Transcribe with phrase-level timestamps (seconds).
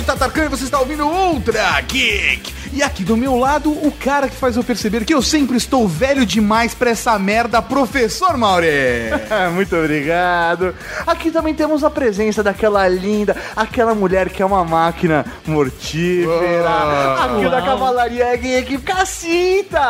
[0.00, 0.02] Geek.
[0.02, 2.54] Eu sou o Tatarkan e você está ouvindo Ultra Geek.
[2.72, 5.86] E aqui do meu lado, o cara que faz eu perceber que eu sempre estou
[5.86, 8.68] velho demais pra essa merda, professor Mauri.
[9.52, 10.74] Muito obrigado.
[11.06, 17.18] Aqui também temos a presença daquela linda, aquela mulher que é uma máquina mortífera.
[17.18, 17.22] Oh.
[17.22, 19.80] Aqui da Cavalaria Geek, Cacita!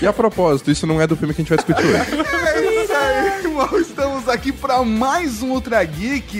[0.00, 2.22] e a propósito, isso não é do filme que a gente vai discutir hoje.
[2.46, 3.78] É isso aí, irmão.
[3.78, 6.36] Estamos aqui para mais um Ultra Geek.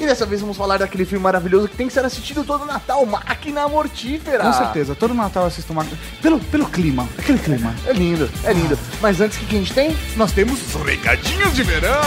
[0.00, 3.04] E dessa vez vamos falar daquele filme maravilhoso que tem que ser assistido todo Natal,
[3.06, 4.44] Máquina Mortífera.
[4.44, 5.86] Com certeza, todo Natal eu assisto uma...
[6.20, 7.74] Pelo, pelo clima, aquele clima.
[7.86, 8.78] É lindo, é lindo.
[9.00, 9.96] Mas antes, o que que a gente tem?
[10.16, 12.00] Nós temos os recadinhos de verão.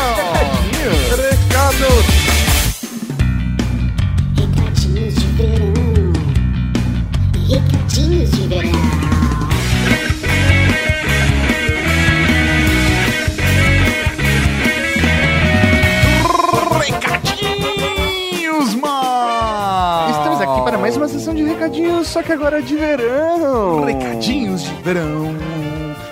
[1.10, 1.86] Recado!
[4.36, 5.75] Recadinhos de verão.
[7.48, 8.72] Recadinhos de verão.
[17.46, 20.10] Recadinhos, mano.
[20.10, 23.86] Estamos aqui para mais uma sessão de recadinhos, só que agora é de verão.
[23.86, 25.36] Recadinhos de verão.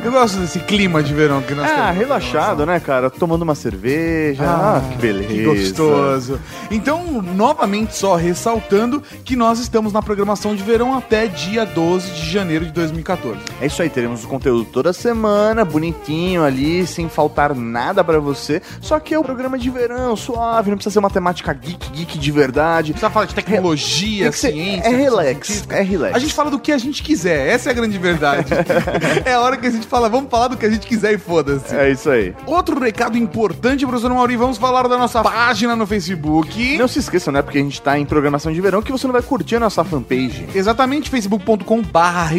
[0.04, 1.98] Eu gosto desse clima de verão que nós Ah, temos.
[1.98, 3.10] relaxado, né, cara?
[3.10, 4.44] Tomando uma cerveja.
[4.46, 5.28] Ah, que beleza.
[5.30, 6.40] Que gostoso.
[6.70, 12.30] Então, novamente, só ressaltando que nós estamos na programação de verão até dia 12 de
[12.30, 13.40] janeiro de 2014.
[13.62, 18.62] É isso aí, teremos o conteúdo toda semana, bonitinho ali, sem faltar nada pra você.
[18.82, 22.20] Só que é o programa de verão, suave, não precisa ser uma temática geek, geek
[22.20, 22.92] de verdade.
[22.92, 24.88] Precisa falar de tecnologia, ser- ciência.
[24.90, 26.16] é relax, é relax.
[26.16, 28.48] A gente fala do que a gente quiser, essa é a grande verdade.
[29.24, 31.18] é a hora que a gente fala, vamos falar do que a gente quiser e
[31.20, 31.76] foda-se.
[31.76, 32.34] É isso aí.
[32.48, 36.78] Outro recado importante, professor Mauri, vamos falar da nossa página no Facebook.
[36.78, 37.44] Não se esqueçam, né?
[37.44, 39.84] Porque a gente tá em programação de verão que você não vai curtir a nossa
[39.84, 40.48] fanpage.
[40.56, 42.32] Exatamente, facebook.com barra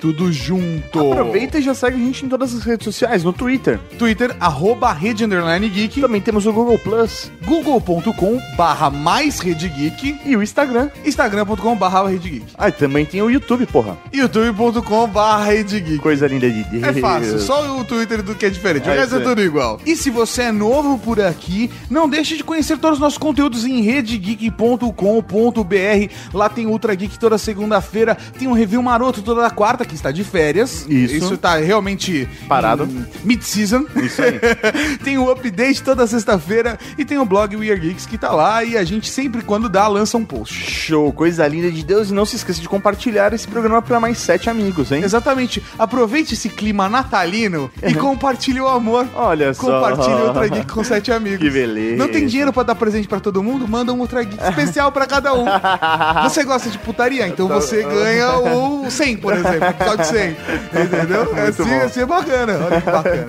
[0.00, 1.12] tudo junto.
[1.12, 3.78] Aproveita e já segue a gente em todas as redes sociais, no Twitter.
[3.98, 10.20] Twitter, arroba Rede Underline Geek, Também temos o Google Plus google.com barra mais Rede Geek,
[10.24, 10.90] e o Instagram.
[11.04, 13.96] instagram.com barra Rede Geek, Ah, e também tem o YouTube, porra.
[14.12, 15.98] youtube.com barra Rede Geek.
[15.98, 16.87] Coisa linda de Deus.
[16.90, 18.88] É fácil, só o Twitter do que é diferente.
[18.88, 19.80] O É resto é tudo igual.
[19.84, 23.64] E se você é novo por aqui, não deixe de conhecer todos os nossos conteúdos
[23.64, 26.12] em redegeek.com.br.
[26.32, 30.24] Lá tem Ultra Geek toda segunda-feira, tem um review maroto toda quarta, que está de
[30.24, 30.86] férias.
[30.88, 31.14] Isso.
[31.14, 32.88] Isso tá realmente Parado.
[33.24, 33.86] Mid-season.
[33.96, 34.38] Isso aí.
[35.02, 38.64] tem o update toda sexta-feira e tem o blog We Are Geeks que tá lá
[38.64, 40.54] e a gente sempre quando dá lança um post.
[40.54, 42.10] Show, coisa linda de Deus.
[42.10, 45.02] E não se esqueça de compartilhar esse programa para mais sete amigos, hein?
[45.02, 45.62] Exatamente.
[45.78, 49.08] Aproveite esse clima natalino e compartilhe o amor.
[49.14, 49.62] Olha só.
[49.62, 51.38] Compartilhe o Ultra Geek com sete amigos.
[51.38, 51.96] Que beleza.
[51.96, 53.66] Não tem dinheiro pra dar presente pra todo mundo?
[53.66, 55.46] Manda um Ultra Geek especial pra cada um.
[56.24, 57.26] Você gosta de putaria?
[57.26, 59.68] Então você ganha o 100, por exemplo.
[59.68, 60.36] Episódio 100.
[60.84, 61.36] Entendeu?
[61.36, 62.58] É assim, assim é bacana.
[62.66, 63.26] Olha que bacana.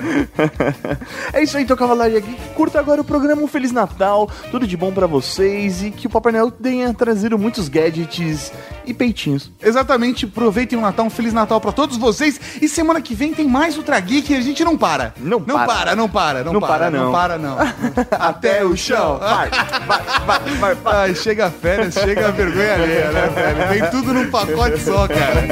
[1.32, 2.40] É isso aí, então, Cavalaria Geek.
[2.54, 4.28] Curta agora o programa Um Feliz Natal.
[4.50, 5.82] Tudo de bom pra vocês.
[5.82, 8.52] E que o Papai Noel tenha trazido muitos gadgets
[8.90, 9.50] e peitinhos.
[9.62, 10.24] Exatamente.
[10.26, 11.06] Aproveitem o Natal.
[11.06, 12.40] Um Feliz Natal pra todos vocês.
[12.60, 15.14] E semana que vem tem mais Ultra Geek e a gente não para.
[15.18, 15.66] Não não para.
[15.66, 15.96] para.
[15.96, 16.70] Não para, não Não para.
[16.70, 17.04] para, não.
[17.04, 17.56] Não para, não.
[18.18, 19.18] Até o chão.
[19.18, 19.50] Vai,
[19.86, 20.94] vai, vai, vai, vai.
[21.10, 23.68] Ai, chega a férias, chega a vergonha alheia, né, velho?
[23.68, 25.42] Vem tudo num pacote só, cara.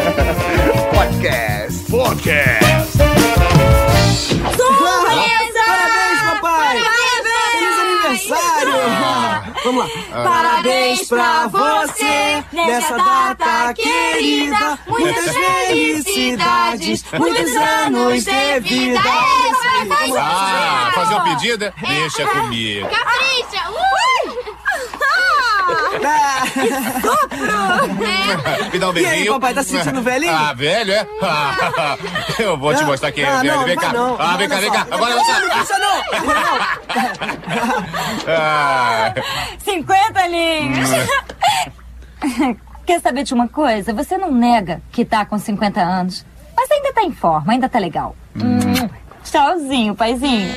[0.94, 1.90] Podcast.
[1.90, 2.98] Podcast.
[5.08, 5.97] Feliz
[8.18, 9.54] aniversário!
[9.64, 10.22] Vamos lá!
[10.24, 14.78] Parabéns pra você nessa data querida!
[14.86, 19.00] Muitas felicidades, muitos anos de vida!
[20.18, 21.64] Ah, fazer um pedido?
[21.64, 21.72] é?
[21.80, 22.88] Deixa comigo.
[22.88, 23.70] Capricha!
[23.70, 23.97] Ui!
[28.72, 29.32] Me dá um E aí, beijinho.
[29.34, 30.34] papai, tá se sentindo velhinho?
[30.34, 31.06] Ah, velho, é?
[32.42, 33.54] Eu vou te Não, mostrar quem é não, velho.
[33.56, 33.92] não, Vem não cá.
[33.92, 34.16] não.
[34.20, 34.86] Ah, vem cá, vem cá.
[34.90, 35.32] Agora Não, você.
[35.62, 36.02] Isso não!
[38.30, 39.14] Ah,
[39.64, 40.88] 50 linhos.
[42.86, 43.92] Quer saber de uma coisa?
[43.94, 46.24] Você não nega que tá com 50 anos,
[46.56, 48.14] mas ainda tá em forma, ainda tá legal.
[48.36, 48.88] Hum,
[49.24, 50.52] Tchauzinho, paizinho.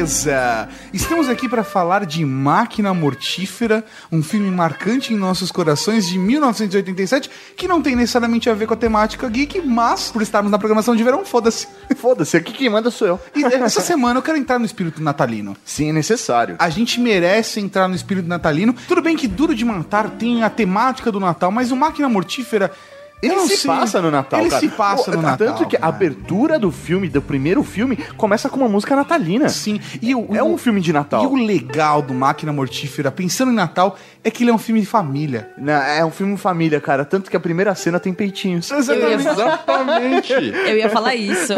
[0.00, 0.68] Beleza?
[0.92, 7.28] Estamos aqui para falar de Máquina Mortífera, um filme marcante em nossos corações de 1987,
[7.56, 10.94] que não tem necessariamente a ver com a temática geek, mas por estarmos na programação
[10.94, 11.66] de verão, foda-se.
[11.96, 13.20] Foda-se, aqui quem manda sou eu.
[13.34, 15.56] E essa semana eu quero entrar no espírito natalino.
[15.64, 16.56] Sim, é necessário.
[16.58, 18.74] A gente merece entrar no espírito natalino.
[18.86, 22.70] Tudo bem que Duro de Matar tem a temática do Natal, mas o Máquina Mortífera.
[23.22, 23.70] Ele eu não se sei.
[23.70, 24.60] passa no Natal, Ele cara.
[24.60, 25.48] se passa no Natal.
[25.48, 25.92] Tanto que a cara.
[25.94, 29.48] abertura do filme, do primeiro filme, começa com uma música natalina.
[29.48, 31.22] Sim, e o, É o- um filme de Natal.
[31.22, 34.80] E o legal do Máquina Mortífera, pensando em Natal, é que ele é um filme
[34.80, 35.50] de família.
[35.58, 37.04] Na- É um filme família, cara.
[37.04, 38.70] Tanto que a primeira cena tem peitinhos.
[38.70, 38.78] Eu
[39.10, 40.32] ia, Exatamente.
[40.32, 41.52] eu ia falar isso.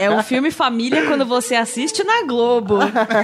[0.00, 2.78] É um filme família quando você assiste na Globo.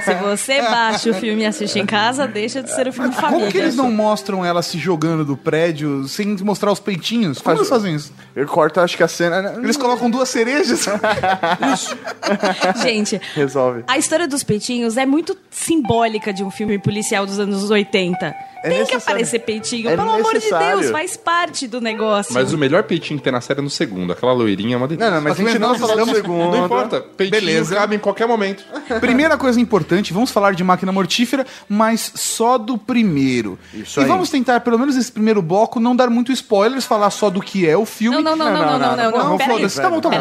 [0.05, 3.39] Se você baixa o filme e assiste em casa, deixa de ser um filme família.
[3.41, 7.39] Como que eles não mostram ela se jogando do prédio sem mostrar os peitinhos?
[7.53, 8.13] Como eles fazem isso?
[8.37, 9.43] Ele corta, acho que a cena.
[9.43, 9.55] né?
[9.63, 10.87] Eles colocam duas cerejas?
[12.83, 13.85] Gente, Resolve.
[13.87, 18.35] a história dos peitinhos é muito simbólica de um filme policial dos anos 80.
[18.63, 19.03] É Tem que necessário.
[19.03, 20.81] aparecer peitinho, É pelo amor de necessário.
[20.81, 22.35] Deus, faz parte do negócio.
[22.35, 24.13] Mas o melhor peitinho que tem na série é no segundo.
[24.13, 25.09] Aquela loirinha é uma delícia.
[25.11, 26.57] Não, não, mas a gente não vai falar do segundo.
[26.57, 27.01] Não importa.
[27.01, 27.75] Peitinho Beleza.
[27.77, 28.65] cabe em qualquer momento.
[29.01, 33.59] Primeira coisa importante, vamos falar de Máquina Mortífera, mas só do primeiro.
[33.73, 34.09] Isso e aí.
[34.09, 37.67] vamos tentar, pelo menos nesse primeiro bloco, não dar muito spoilers, falar só do que
[37.69, 38.23] é o filme.
[38.23, 39.57] Não, não, não, não, não, não, não, não, Não, peraí.
[39.57, 39.81] foda-se.
[39.81, 40.17] Tá bom, tá bom.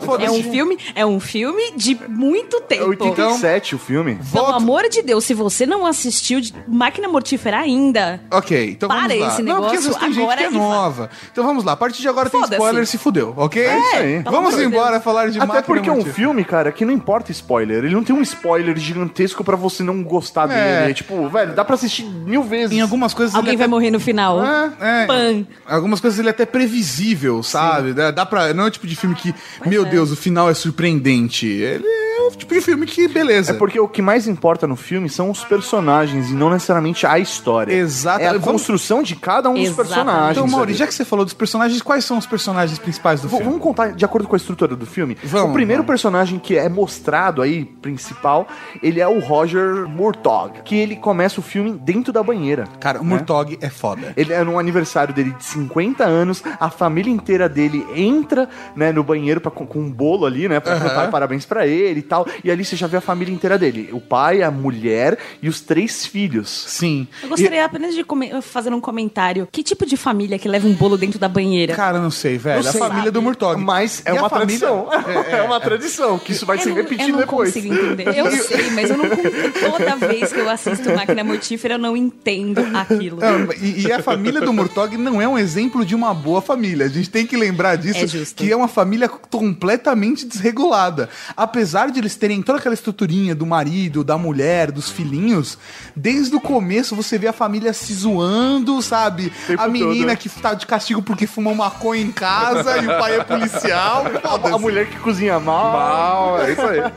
[0.00, 0.26] Foda-se.
[0.26, 2.88] É um filme, é um filme de muito É tempo.
[2.90, 4.18] 87 o filme.
[4.32, 9.02] Pelo amor de Deus, se você não assistiu de Máquina Mortífera ainda, Ok, então Para
[9.08, 9.26] vamos lá.
[9.28, 10.58] esse não, porque às vezes negócio tem gente agora que é vai.
[10.58, 11.10] nova.
[11.32, 13.62] Então vamos lá, a partir de agora tem spoiler, se fudeu, ok?
[13.64, 14.22] É isso aí.
[14.22, 15.04] Pelo Vamos amor de embora Deus.
[15.04, 17.84] falar de Até Máquina porque é um filme, cara, que não importa spoiler.
[17.84, 20.82] Ele não tem um spoiler gigantesco pra você não gostar É.
[20.82, 20.94] dele.
[20.94, 22.76] Tipo, velho, dá pra assistir mil vezes.
[22.76, 23.70] Em algumas coisas alguém ele vai até...
[23.70, 24.44] morrer no final.
[24.44, 25.06] É, é.
[25.06, 25.46] Pan.
[25.66, 27.92] Algumas coisas ele é até previsível, sabe?
[27.92, 28.52] Dá, dá pra.
[28.54, 29.34] Não é o tipo de filme que,
[29.66, 31.46] meu Deus, o final é surpreendente.
[31.46, 31.84] Ele
[32.28, 33.52] o tipo de filme que, beleza.
[33.52, 37.18] É porque o que mais importa no filme são os personagens e não necessariamente a
[37.18, 37.72] história.
[37.72, 38.20] Exato.
[38.22, 40.30] É a construção de cada um dos personagens.
[40.36, 43.36] Então, Mauri, já que você falou dos personagens, quais são os personagens principais do V-
[43.36, 43.44] filme?
[43.50, 45.16] Vamos contar de acordo com a estrutura do filme.
[45.24, 45.88] Vamos, o primeiro vamos.
[45.90, 48.46] personagem que é mostrado aí, principal,
[48.82, 52.64] ele é o Roger Murtaugh, que ele começa o filme dentro da banheira.
[52.80, 54.12] Cara, o Murtog é foda.
[54.16, 59.02] Ele é no aniversário dele de 50 anos, a família inteira dele entra, né, no
[59.02, 60.88] banheiro pra, com, com um bolo ali, né, pra Aham.
[60.88, 62.17] cantar parabéns pra ele e tal.
[62.44, 65.60] E ali você já vê a família inteira dele, o pai, a mulher e os
[65.60, 66.48] três filhos.
[66.68, 67.06] Sim.
[67.22, 68.04] Eu gostaria apenas de
[68.42, 69.48] fazer um comentário.
[69.50, 71.74] Que tipo de família que leva um bolo dentro da banheira?
[71.74, 72.62] Cara, não sei, velho.
[72.62, 72.80] Não a sei.
[72.80, 73.60] família do Murtog.
[73.60, 74.88] Mas é E uma família- tradição.
[75.30, 77.52] É, uma tradição, que isso vai eu se não, repetir eu não depois.
[77.54, 78.16] consigo entender.
[78.16, 82.60] Eu sei, mas eu não toda vez que eu assisto Máquina Mortífera eu não entendo
[82.76, 83.18] aquilo.
[83.60, 86.86] E, e a família do Murtog não é um exemplo de uma boa família.
[86.86, 88.34] A gente tem que lembrar disso, É justo.
[88.42, 91.08] que é uma família completamente desregulada.
[91.36, 95.58] Apesar de eles terem toda aquela estruturinha do marido, da mulher, dos filhinhos,
[95.94, 99.32] desde o começo você vê a família se zoando, sabe?
[99.46, 100.18] Tempo A menina todo.
[100.18, 104.04] que tá de castigo porque fumou maconha em casa e o pai é policial.
[104.48, 105.72] A, mulher que cozinha mal.
[105.72, 106.78] Mal, é isso aí.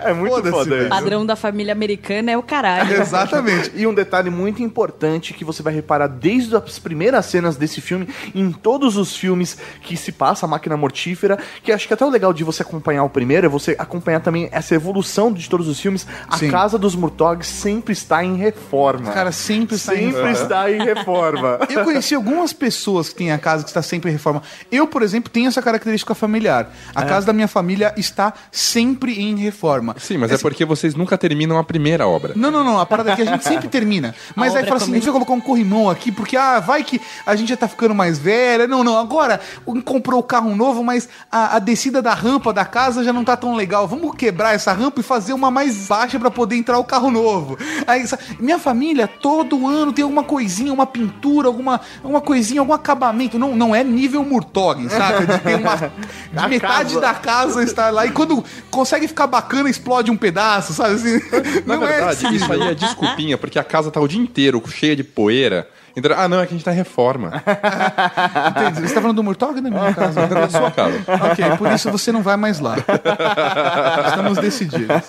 [0.00, 0.80] É muito foda velho.
[0.80, 0.88] isso.
[0.88, 2.92] Padrão da família americana é o caralho.
[3.00, 3.70] Exatamente.
[3.74, 8.08] E um detalhe muito importante que você vai reparar desde as primeiras cenas desse filme,
[8.34, 12.10] em todos os filmes que se passa a máquina mortífera, que acho que até o
[12.10, 15.78] legal de você acompanhar o primeiro é você acompanhar também essa evolução de todos os
[15.78, 16.06] filmes.
[16.28, 16.50] A Sim.
[16.50, 19.12] casa dos Murtaugh sempre está em reforma.
[19.12, 21.58] Cara, sempre está em sempre está em reforma.
[21.68, 24.42] Eu conheci algumas pessoas que têm a casa que está sempre em reforma.
[24.70, 26.72] Eu, por exemplo, tenho essa característica familiar.
[26.94, 29.94] A casa da minha família está sempre em reforma.
[29.98, 32.32] Sim, mas é porque vocês nunca terminam a primeira obra.
[32.36, 32.78] Não, não, não.
[32.78, 34.14] A parada é que a gente sempre termina.
[34.34, 36.84] Mas A aí fala assim: a gente vai colocar um corrimão aqui, porque, ah, vai
[36.84, 38.66] que a gente já tá ficando mais velha.
[38.66, 38.98] Não, não.
[38.98, 39.40] Agora
[39.84, 43.36] comprou o carro novo, mas a, a descida da rampa da casa já não tá
[43.36, 43.86] tão legal.
[43.86, 47.58] Vamos quebrar essa rampa e fazer uma mais baixa pra poder entrar o carro novo.
[47.86, 48.04] Aí,
[48.40, 53.38] minha família, todo ano tem alguma coisinha, uma pintura, alguma, alguma coisinha, algum acabamento.
[53.38, 55.26] Não, não é nível Murtog, saca?
[55.26, 55.76] De ter uma.
[56.32, 57.00] De A metade casa.
[57.00, 58.06] da casa estar lá.
[58.06, 60.94] E quando consegue ficar bacana, explode um pedaço, sabe?
[60.94, 61.20] Assim,
[61.66, 64.20] Na não verdade, é esse isso aí é desculpinha, porque a casa tá o dia
[64.20, 65.68] inteiro cheia de poeira.
[65.94, 67.42] Então, ah, não, é que a gente tá em reforma.
[68.50, 68.88] Entendi.
[68.88, 70.20] Você tá falando do Murtog ou da minha casa?
[70.20, 71.04] É da sua casa.
[71.06, 72.76] ok, por isso você não vai mais lá.
[74.08, 75.02] Estamos decididos.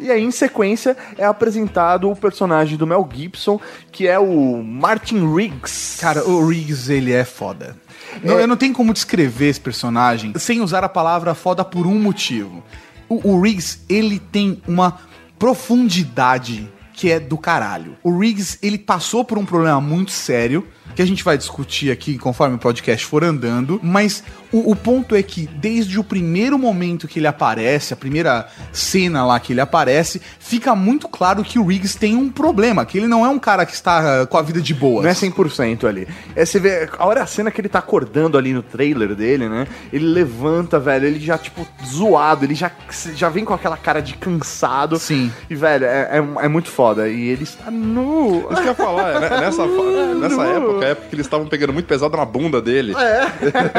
[0.00, 3.60] E aí, em sequência, é apresentado o personagem do Mel Gibson,
[3.92, 6.00] que é o Martin Riggs.
[6.00, 7.76] Cara, o Riggs, ele é foda.
[8.22, 11.98] Não, eu não tenho como descrever esse personagem sem usar a palavra foda por um
[11.98, 12.62] motivo.
[13.08, 14.98] O, o Riggs, ele tem uma
[15.38, 16.68] profundidade
[16.98, 17.96] que é do caralho.
[18.02, 22.18] O Riggs, ele passou por um problema muito sério, que a gente vai discutir aqui
[22.18, 27.06] conforme o podcast for andando, mas o, o ponto é que desde o primeiro momento
[27.06, 31.66] que ele aparece, a primeira cena lá que ele aparece, fica muito claro que o
[31.66, 34.42] Riggs tem um problema, que ele não é um cara que está ah, com a
[34.42, 35.02] vida de boa.
[35.02, 36.08] Não é 100% ali.
[36.34, 39.48] É, você vê, a hora a cena que ele tá acordando ali no trailer dele,
[39.48, 39.66] né?
[39.92, 42.70] Ele levanta, velho, ele já, tipo, zoado, ele já,
[43.14, 44.98] já vem com aquela cara de cansado.
[44.98, 45.30] Sim.
[45.50, 47.08] E, velho, é, é, é muito foda.
[47.08, 48.38] E ele está nu.
[48.38, 49.40] Isso que eu ia falar, é, né?
[49.40, 52.94] nessa, fa- nessa época, é porque eles estavam pegando muito pesado na bunda dele.
[52.96, 53.26] É.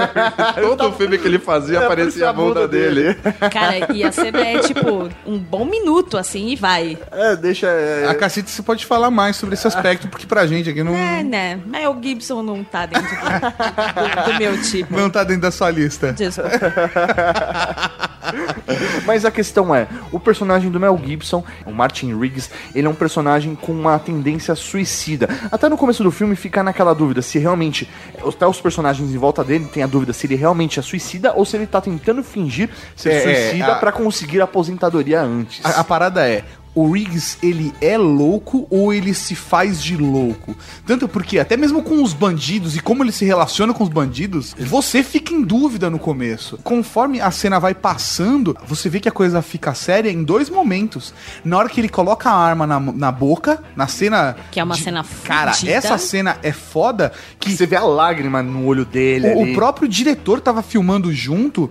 [0.61, 3.15] Todo filme que ele fazia aparecia a bunda dele.
[3.51, 6.97] Cara, e a cena é tipo um bom minuto assim e vai.
[7.11, 7.67] É, deixa.
[7.67, 10.95] é, A Cacete, você pode falar mais sobre esse aspecto, porque pra gente aqui não,
[10.95, 11.59] É, né?
[11.65, 14.95] Mas o Gibson não tá dentro do, do- do meu tipo.
[14.95, 16.13] não tá dentro da sua lista.
[16.13, 16.49] Desculpa.
[19.05, 22.93] Mas a questão é, o personagem do Mel Gibson, o Martin Riggs, ele é um
[22.95, 25.29] personagem com uma tendência suicida.
[25.51, 27.89] Até no começo do filme fica naquela dúvida se realmente,
[28.25, 31.45] até os personagens em volta dele têm a dúvida se ele realmente é suicida ou
[31.45, 35.63] se ele tá tentando fingir ser É, é, suicida a- pra conseguir a aposentadoria antes.
[35.65, 36.43] A, a parada é,
[36.75, 40.55] o Riggs, ele é louco ou ele se faz de louco?
[40.85, 44.55] Tanto porque, até mesmo com os bandidos e como ele se relaciona com os bandidos,
[44.59, 46.57] você fica em dúvida no começo.
[46.63, 51.13] Conforme a cena vai passando, você vê que a coisa fica séria em dois momentos.
[51.43, 54.35] Na hora que ele coloca a arma na, na boca, na cena...
[54.51, 55.71] Que é uma de- cena Cara, fudida.
[55.73, 57.51] essa cena é foda que...
[57.51, 59.51] Você vê a lágrima no olho dele O, ali.
[59.51, 61.69] o próprio diretor tava filmando junto,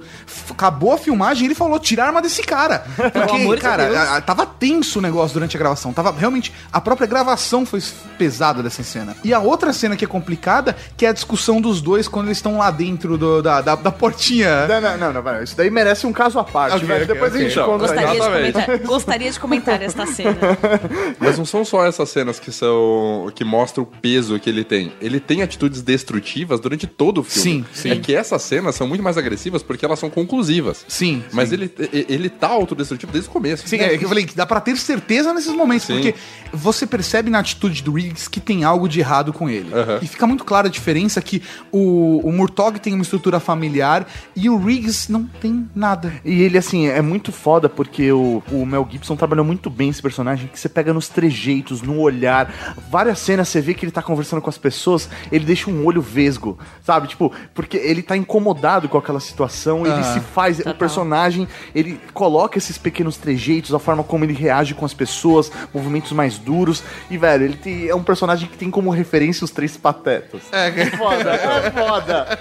[0.51, 2.85] acabou a filmagem e ele falou: tira a arma desse cara.
[2.97, 3.97] Porque, amor de cara, Deus.
[3.97, 5.93] a- a- tava tenso o negócio durante a gravação.
[5.93, 6.53] Tava realmente.
[6.73, 7.83] A própria gravação foi
[8.17, 9.17] pesada dessa cena.
[9.25, 12.39] E a outra cena que é complicada, que é a discussão dos dois quando eles
[12.39, 14.67] estão lá dentro do- da, da, da portinha.
[14.67, 17.05] Não, não, não, não, vai, isso daí merece um caso à parte, Ok, velho.
[17.05, 17.41] ok, Depois ok.
[17.41, 20.37] a gente Então, conta Gostaria de, comentar, gostaria de comentar esta cena.
[21.19, 24.93] Mas não são só essas cenas que são que mostram o peso que ele tem.
[25.01, 27.65] Ele tem atitudes destrutivas durante todo o filme.
[27.73, 27.91] Sim, sim.
[27.91, 30.85] É que essas cenas são muito mais agressivas porque elas são conclusivas.
[30.89, 31.23] Sim.
[31.33, 31.55] Mas sim.
[31.57, 31.73] ele,
[32.09, 33.67] ele tá autodestrutivo desde o começo.
[33.69, 35.95] Sim, é que eu falei que dá pra ter certeza nesses momentos, Sim.
[35.95, 36.15] porque
[36.53, 39.73] você percebe na atitude do Riggs que tem algo de errado com ele.
[39.73, 39.99] Aham.
[40.03, 44.49] E fica muito clara a diferença que o, o Murtog tem uma estrutura familiar e
[44.49, 46.13] o Riggs não tem nada.
[46.25, 50.03] E ele, assim, é muito foda porque o, o Mel Gibson trabalhou muito bem esse
[50.03, 52.75] personagem, que você pega nos trejeitos, no olhar.
[52.91, 56.01] Várias cenas você vê que ele tá conversando com as pessoas, ele deixa um olho
[56.01, 57.09] vesgo, sabe?
[57.09, 60.59] Tipo, porque ele tá incomodado com aquela situação, ele se faz.
[60.61, 65.51] O personagem, ele coloca esses pequenos trejeitos, a forma como ele reage com as pessoas,
[65.73, 66.83] movimentos mais duros.
[67.11, 70.43] E, velho, ele tem- é um personagem que tem como referência os três patetas.
[70.53, 72.39] É, Foda, é foda.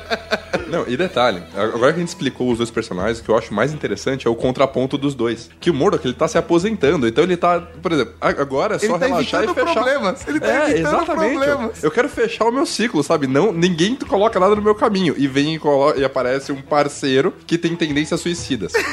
[0.67, 3.53] Não, e detalhe, agora que a gente explicou os dois personagens, o que eu acho
[3.53, 5.49] mais interessante é o contraponto dos dois.
[5.59, 8.79] Que o Murdoch, ele tá se aposentando, então ele tá, por exemplo, a- agora é
[8.79, 9.73] só Ele tá relaxar e fechar.
[9.73, 11.37] problemas, ele tá é, evitando exatamente.
[11.39, 11.83] problemas.
[11.83, 13.27] Eu quero fechar o meu ciclo, sabe?
[13.27, 15.13] Não, ninguém coloca nada no meu caminho.
[15.17, 18.73] E vem e, colo- e aparece um parceiro que tem tendências suicidas.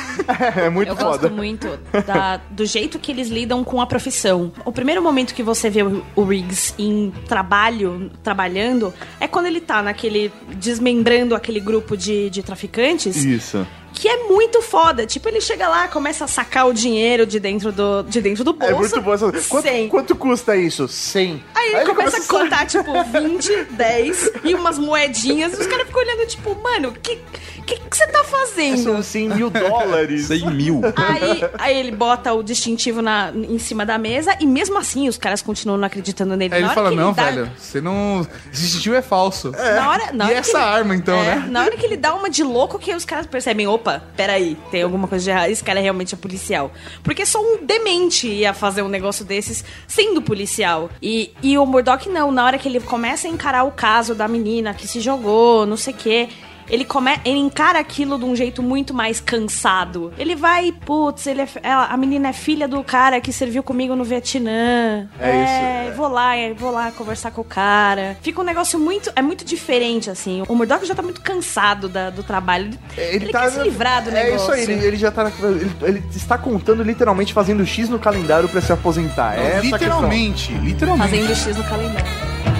[0.56, 1.28] É muito Eu foda.
[1.28, 1.68] gosto muito
[2.06, 4.52] da- do jeito que eles lidam com a profissão.
[4.64, 9.82] O primeiro momento que você vê o, Riggs em trabalho, trabalhando, é quando ele tá
[9.82, 10.32] naquele.
[10.56, 13.16] desmembrando aquele grupo de, de traficantes.
[13.16, 13.66] Isso.
[13.96, 15.06] Que é muito foda.
[15.06, 18.52] Tipo, ele chega lá, começa a sacar o dinheiro de dentro do, de dentro do
[18.52, 18.74] bolso.
[18.74, 19.30] É muito bom essa.
[19.48, 19.88] Quanto, Cem.
[19.88, 20.88] quanto custa isso?
[20.88, 21.40] 100.
[21.54, 25.52] Aí ele começa a sa- contar, tipo, 20, 10 e umas moedinhas.
[25.56, 27.20] E os caras ficam olhando, tipo, mano, que,
[27.64, 28.78] que, que você tá fazendo?
[28.82, 30.26] São 100 mil dólares.
[30.26, 30.80] 100 mil.
[30.96, 35.16] Aí, aí ele bota o distintivo na, em cima da mesa e mesmo assim os
[35.18, 36.54] caras continuam não acreditando nele.
[36.54, 38.26] Aí ele Na fala, não, dá- velho, você não.
[38.52, 39.50] Esse distintivo é falso.
[39.52, 41.46] Na hora, na E hora essa que ele- arma, então, é, né?
[41.48, 44.82] Na hora que ele dá uma de louco, que os caras percebem, opa, peraí, tem
[44.82, 46.70] alguma coisa de errado, esse cara realmente é policial.
[47.02, 50.90] Porque só um demente ia fazer um negócio desses sendo policial.
[51.02, 54.28] E, e o Murdoch não, na hora que ele começa a encarar o caso da
[54.28, 56.28] menina que se jogou, não sei o quê.
[56.68, 60.12] Ele, come, ele encara aquilo de um jeito muito mais cansado.
[60.18, 63.94] Ele vai, putz, ele é, ela- a menina é filha do cara que serviu comigo
[63.94, 65.08] no Vietnã.
[65.20, 65.96] É isso.
[65.96, 68.16] vou lá, é, vou lá conversar com o cara.
[68.22, 70.42] Fica um negócio muito, é muito diferente, assim.
[70.48, 72.70] O Murdoch já tá muito cansado da- do trabalho.
[72.96, 74.44] Ele, tá quer se livrar do é negócio.
[74.44, 75.24] isso aí, ele, ele já tá.
[75.24, 79.38] na- Ele, ele está contando literalmente fazendo X no calendário pra se aposentar.
[79.38, 79.78] É questão.
[79.78, 81.10] literalmente, literalmente.
[81.10, 82.10] Fazendo X no calendário.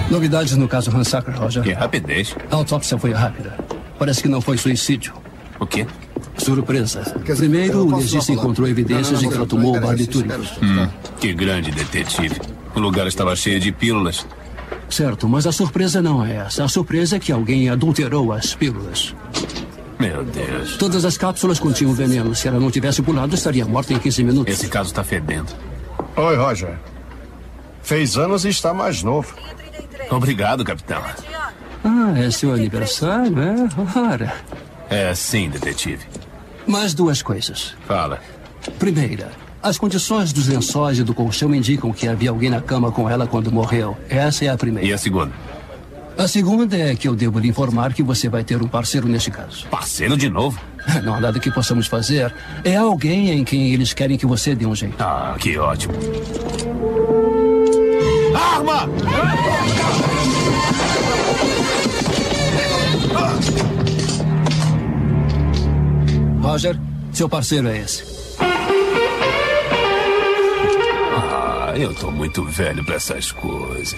[0.09, 1.63] Novidades no caso Hansaka, Roger.
[1.63, 2.35] Que rapidez.
[2.51, 3.57] A autópsia foi rápida.
[3.97, 5.13] Parece que não foi suicídio.
[5.59, 5.87] O quê?
[6.37, 7.01] Surpresa.
[7.23, 10.51] Dizer, Primeiro, o legista encontrou evidências de que ela tomou barbitúricos.
[10.51, 10.93] espera.
[11.19, 12.39] Que grande detetive.
[12.75, 14.25] O lugar estava cheio de pílulas.
[14.89, 16.63] Certo, mas a surpresa não é essa.
[16.63, 19.15] A surpresa é que alguém adulterou as pílulas.
[19.97, 20.75] Meu Deus.
[20.77, 22.35] Todas as cápsulas continham veneno.
[22.35, 24.53] Se ela não tivesse pulado, estaria morta em 15 minutos.
[24.53, 25.47] Esse caso está fedendo.
[26.17, 26.77] Oi, Roger.
[27.81, 29.33] Fez anos e está mais novo.
[30.11, 31.01] Obrigado, capitão.
[31.85, 33.55] Ah, é seu aniversário, é?
[34.11, 34.33] Ora.
[34.89, 36.03] É sim, detetive.
[36.65, 37.75] Mais duas coisas.
[37.87, 38.19] Fala.
[38.79, 43.07] Primeira, as condições dos lençóis e do colchão indicam que havia alguém na cama com
[43.07, 43.95] ela quando morreu.
[44.09, 44.87] Essa é a primeira.
[44.87, 45.31] E a segunda?
[46.17, 49.29] A segunda é que eu devo lhe informar que você vai ter um parceiro neste
[49.29, 49.67] caso.
[49.67, 50.59] Parceiro de novo?
[51.03, 52.33] Não há nada que possamos fazer.
[52.63, 54.95] É alguém em quem eles querem que você dê um jeito.
[55.03, 55.93] Ah, que ótimo.
[58.33, 60.14] Arma!
[66.41, 66.79] Roger,
[67.11, 68.03] seu parceiro é esse.
[71.17, 73.95] Ah, eu tô muito velho pra essas coisas.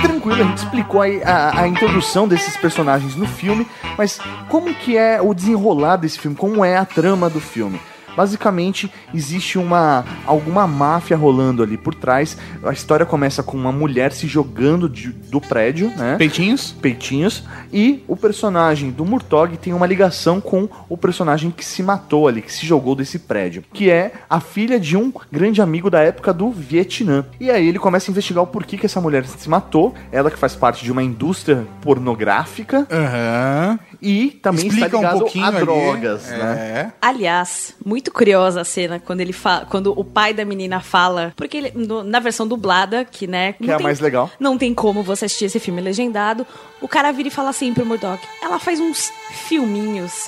[0.00, 3.66] Tranquilo, a gente explicou aí a, a introdução desses personagens no filme,
[3.96, 4.18] mas
[4.48, 6.36] como que é o desenrolar desse filme?
[6.36, 7.80] Como é a trama do filme?
[8.16, 12.36] Basicamente, existe uma alguma máfia rolando ali por trás.
[12.64, 16.16] A história começa com uma mulher se jogando de- do prédio, né?
[16.16, 16.72] Peitinhos?
[16.72, 17.42] Peitinhos.
[17.72, 22.42] E o personagem do Murtog tem uma ligação com o personagem que se matou ali,
[22.42, 26.32] que se jogou desse prédio, que é a filha de um grande amigo da época
[26.32, 27.24] do Vietnã.
[27.40, 29.94] E aí ele começa a investigar o porquê que essa mulher se matou.
[30.10, 32.86] Ela que faz parte de uma indústria pornográfica.
[32.90, 33.78] Aham.
[34.00, 35.58] E também Explica está um ligado pouquinho a ali.
[35.60, 36.36] drogas, É.
[36.38, 36.92] né?
[37.00, 41.56] Aliás, muito curiosa a cena quando ele fala, quando o pai da menina fala, porque
[41.56, 44.30] ele, no- na versão dublada, que né, Que é a mais legal.
[44.40, 46.46] Não tem como você assistir esse filme legendado.
[46.80, 50.26] O cara vira e fala assim pro Murdoch: ela faz uns filminhos,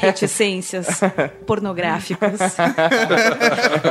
[0.00, 1.00] reticências
[1.46, 2.38] pornográficos.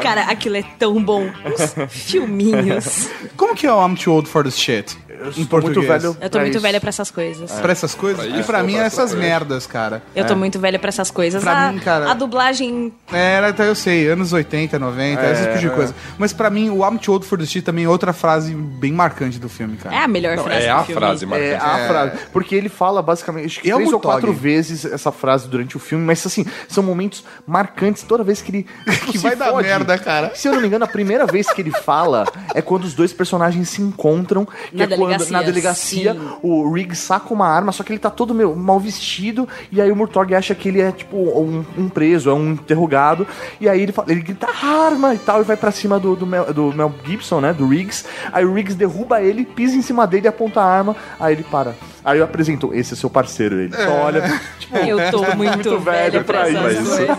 [0.01, 1.23] cara, aquilo é tão bom.
[1.25, 3.09] Uns filminhos.
[3.35, 4.95] Como que é o I'm too old for this shit?
[5.37, 5.87] Em tô muito português?
[6.03, 7.51] velho Eu tô muito velha pra essas coisas.
[7.51, 8.25] Pra essas coisas?
[8.25, 10.01] Pra e isso, pra mim pra é essas merdas, cara.
[10.15, 11.43] Eu tô muito velha pra essas coisas.
[11.43, 15.43] Pra a, mim, cara- a dublagem Era, até eu sei, anos 80, 90, É, esse
[15.47, 15.69] tipo de é.
[15.69, 15.95] coisa.
[16.17, 19.39] Mas pra mim, o I'm too old for shit também é outra frase bem marcante
[19.39, 19.95] do filme, cara.
[19.95, 20.99] é a melhor Não, frase é do a filme.
[21.01, 21.51] frase marcante.
[21.51, 22.11] É a frase.
[22.33, 25.47] Porque ele fala basicamente acho que E é o três ou quatro vezes essa frase
[25.47, 28.65] durante o filme, mas assim, são momentos marcantes toda vez que ele.
[29.05, 29.67] Que vai dar fode.
[29.67, 30.31] merda, cara.
[30.33, 33.13] Se eu não me engano, a primeira vez que ele fala é quando os dois
[33.13, 34.45] personagens se encontram.
[34.45, 36.19] Que Na é quando delegacia, na delegacia sim.
[36.41, 39.47] o Riggs saca uma arma, só que ele tá todo meu, mal vestido.
[39.71, 43.27] E aí o Murtog acha que ele é tipo um, um preso, é um interrogado.
[43.59, 46.25] E aí ele, fala, ele grita arma e tal, e vai pra cima do, do,
[46.25, 47.53] Mel, do Mel Gibson, né?
[47.53, 48.05] Do Riggs.
[48.31, 50.95] Aí o Riggs derruba ele, pisa em cima dele, aponta a arma.
[51.19, 51.75] Aí ele para.
[52.03, 53.59] Aí eu apresento, esse é seu parceiro.
[53.59, 54.21] Ele só olha,
[54.59, 56.95] tipo, Eu tô muito, muito velha velho pra pra essas isso.
[56.97, 57.17] coisas.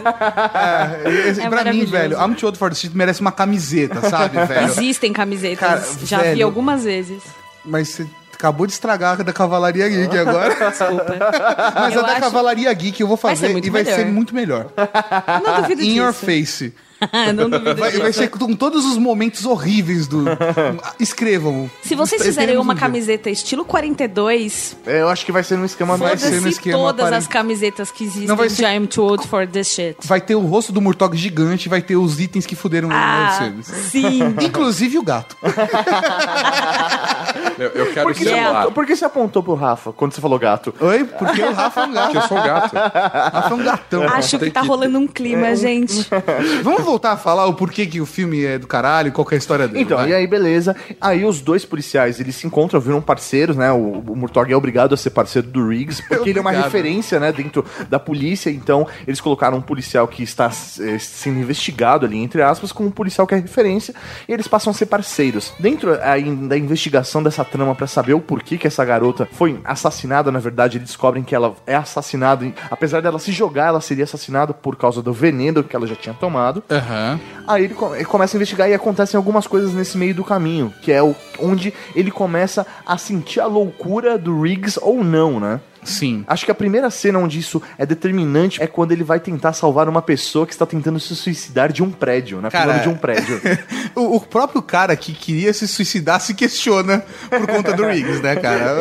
[0.55, 4.01] É, esse- É pra mim, velho, I'm too old for this shit merece uma camiseta,
[4.09, 4.66] sabe, velho?
[4.66, 6.44] Existem camisetas, Cara, já vi velho.
[6.46, 7.22] algumas vezes.
[7.67, 10.55] Mas você acabou de estragar a da Cavalaria Geek agora.
[10.71, 11.17] Desculpa.
[11.75, 13.97] Mas Eu a da acho- Cavalaria Geek eu vou Vai fazer muito e vai melhor.
[13.97, 14.67] ser muito melhor.
[15.45, 15.97] Não duvido In disso.
[15.99, 16.75] your face.
[17.35, 18.03] Não duvido Vai, disso.
[18.03, 20.25] vai ser com todos os momentos horríveis do.
[20.99, 21.71] Escrevam.
[21.83, 25.67] Se vocês fizerem um uma camiseta estilo 42, É, eu acho que vai ser num
[25.67, 26.23] esquema Vai mais.
[26.23, 27.17] ser no esquema todas 40.
[27.19, 29.97] as camisetas que existem Não vai de ser- I'm too old for this shit.
[30.05, 33.43] Vai ter o rosto do Murtog gigante, vai ter os itens que fuderam Ah, o
[33.55, 33.67] Mercedes.
[33.91, 34.21] sim.
[34.41, 35.37] Inclusive o gato.
[37.59, 38.42] Eu, eu quero Por que, você Yeah.
[38.47, 38.57] simular.
[38.62, 40.75] apontou, por que você apontou pro Rafa quando você falou gato?
[40.81, 41.05] Oi?
[41.05, 42.11] Porque o Rafa é um gato.
[42.11, 42.75] Que eu sou um gato.
[42.77, 44.03] Rafa é um gatão.
[44.05, 46.09] Acho que tá que- rolando um clima, gente.
[46.62, 49.37] Vamos voltar a falar o porquê que o filme é do caralho, qual que é
[49.37, 49.83] a história dele.
[49.85, 50.11] Então, vai.
[50.11, 50.77] e aí, beleza.
[51.01, 53.71] Aí os dois policiais, eles se encontram, viram parceiros, né?
[53.73, 57.19] O, o Murtog é obrigado a ser parceiro do Riggs, porque ele é uma referência,
[57.21, 58.51] né, dentro da polícia.
[58.51, 60.47] Então, eles colocaram um policial que está
[60.81, 63.95] eh, sendo investigado ali, entre aspas, com um policial que é referência,
[64.29, 65.53] e eles passam a ser parceiros.
[65.59, 70.31] Dentro aí, da investigação dessa trama pra saber o porquê que essa garota foi assassinada,
[70.31, 74.05] na verdade, eles descobrem que ela é assassinada, e, apesar dela se jogar, ela seria
[74.05, 76.63] assassinada por causa do veneno que ela já tinha tomado.
[76.71, 77.19] Aham.
[77.47, 80.73] Aí ele, co- ele começa a investigar e acontecem algumas coisas nesse meio do caminho,
[80.83, 85.61] que é o, onde ele começa a sentir a loucura do Riggs ou não, né?
[85.87, 86.25] Sim.
[86.27, 89.88] Acho que a primeira cena onde isso é determinante é quando ele vai tentar salvar
[89.88, 92.51] uma pessoa que está tentando se suicidar de um prédio, né?
[92.51, 93.40] Cara, de um prédio.
[93.94, 98.37] O, o próprio cara que queria se suicidar se questiona por conta do Riggs, né,
[98.37, 98.77] cara?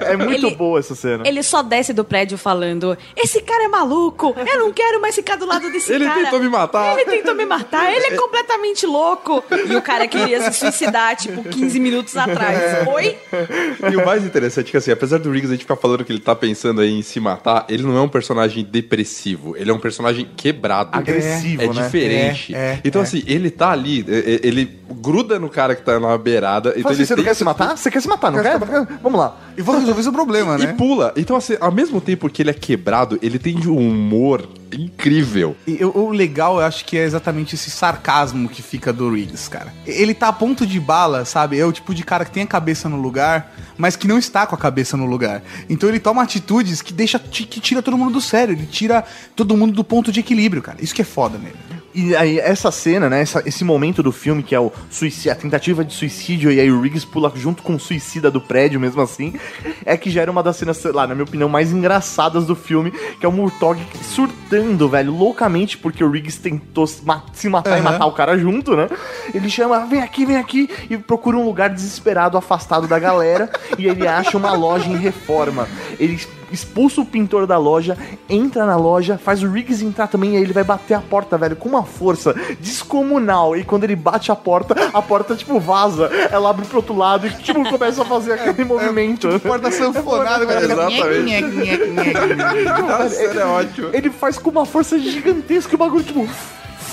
[0.00, 1.24] É muito Ele- boa essa cena.
[1.26, 5.36] Ele só desce do prédio falando: Esse cara é maluco, eu não quero mais ficar
[5.36, 6.22] do lado desse Ele cara.
[6.24, 9.44] tentou me matar." Ele tentou me matar, ele é completamente louco.
[9.68, 12.86] E o cara queria se suicidar, tipo, 15 minutos atrás.
[12.88, 13.18] Oi?
[13.92, 16.12] E o mais interessante é que, assim, apesar do Riggs a gente ficar falando que
[16.12, 19.56] ele tá pensando aí em se matar, ele não é um personagem depressivo.
[19.56, 20.90] Ele é um personagem quebrado.
[20.92, 21.82] Agressivo, é, né?
[21.82, 22.54] diferente.
[22.54, 23.04] É, é, então, é.
[23.04, 26.74] assim, ele tá ali, ele gruda no cara que tá na beirada.
[26.76, 27.76] Então assim, ele você não tem quer se matar?
[27.76, 28.58] Você quer se matar, não quer?
[29.02, 29.36] Vamos lá.
[29.56, 30.72] E vou resolver esse problema, E né?
[30.74, 31.12] pula.
[31.16, 35.56] Então, assim, ao mesmo tempo que ele é quebrado, ele tem um humor incrível.
[35.66, 39.48] E eu- o legal, eu acho que é exatamente esse sarcasmo que fica do Riggs,
[39.48, 39.72] cara.
[39.86, 41.58] Ele tá a ponto de bala, sabe?
[41.58, 44.46] É o tipo de cara que tem a cabeça no lugar, mas que não está
[44.46, 45.42] com a cabeça no lugar.
[45.68, 49.56] Então ele toma atitudes que deixa que tira todo mundo do sério, ele tira todo
[49.56, 50.78] mundo do ponto de equilíbrio, cara.
[50.80, 51.56] Isso que é foda nele.
[51.98, 53.22] E aí, essa cena, né?
[53.22, 56.70] essa- esse momento do filme, que é o suicídio, a tentativa de suicídio, e aí
[56.70, 59.32] o Riggs pula junto com o suicida do prédio, mesmo assim,
[59.82, 62.54] é que já era uma das cenas, sei lá, na minha opinião, mais engraçadas do
[62.54, 64.36] filme, que é o Murtog surtando,
[64.88, 67.82] velho, loucamente, porque o Riggs tentou se ma- se matar e Aham.
[67.92, 68.88] matar o cara junto, né?
[69.34, 73.86] Ele chama, vem aqui, vem aqui, e procura um lugar desesperado, afastado da galera, e
[73.86, 75.68] ele acha uma loja em reforma.
[75.98, 76.18] Ele
[76.56, 77.96] expulsa o pintor da loja,
[78.28, 81.36] entra na loja, faz o Riggs entrar também, e aí ele vai bater a porta,
[81.38, 83.56] velho, com uma força descomunal.
[83.56, 86.06] E quando ele bate a porta, a porta, tipo, vaza.
[86.30, 89.28] Ela abre pro outro lado e, tipo, começa a fazer aquele movimento.
[89.40, 90.56] Porta sanfonada, vai
[92.82, 93.90] Nossa, é ótimo.
[93.92, 96.28] Ele faz com uma força gigantesca o bagulho, tipo.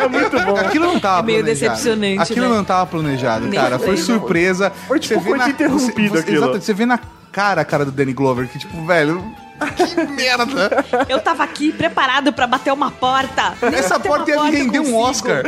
[0.00, 0.56] é muito bom.
[0.56, 1.70] Aquilo não tava É meio planejado.
[1.72, 2.54] decepcionante, Aquilo né?
[2.56, 3.78] não tava planejado, cara.
[3.78, 4.70] Foi surpresa.
[4.86, 6.44] Foi, tipo, Você vê coisa na- interrompida você- aquilo.
[6.44, 6.98] Exato, você vê na
[7.32, 9.22] cara a cara do Danny Glover, que tipo, velho,
[9.66, 10.84] que merda.
[11.08, 13.54] Eu tava aqui preparado pra bater uma porta.
[13.62, 14.96] Essa Bater uma porta ia me render um.
[14.96, 15.42] Oscar.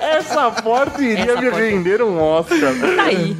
[0.00, 1.64] Essa porta iria Essa me porta.
[1.64, 2.58] render um Oscar.
[2.96, 3.36] Tá aí.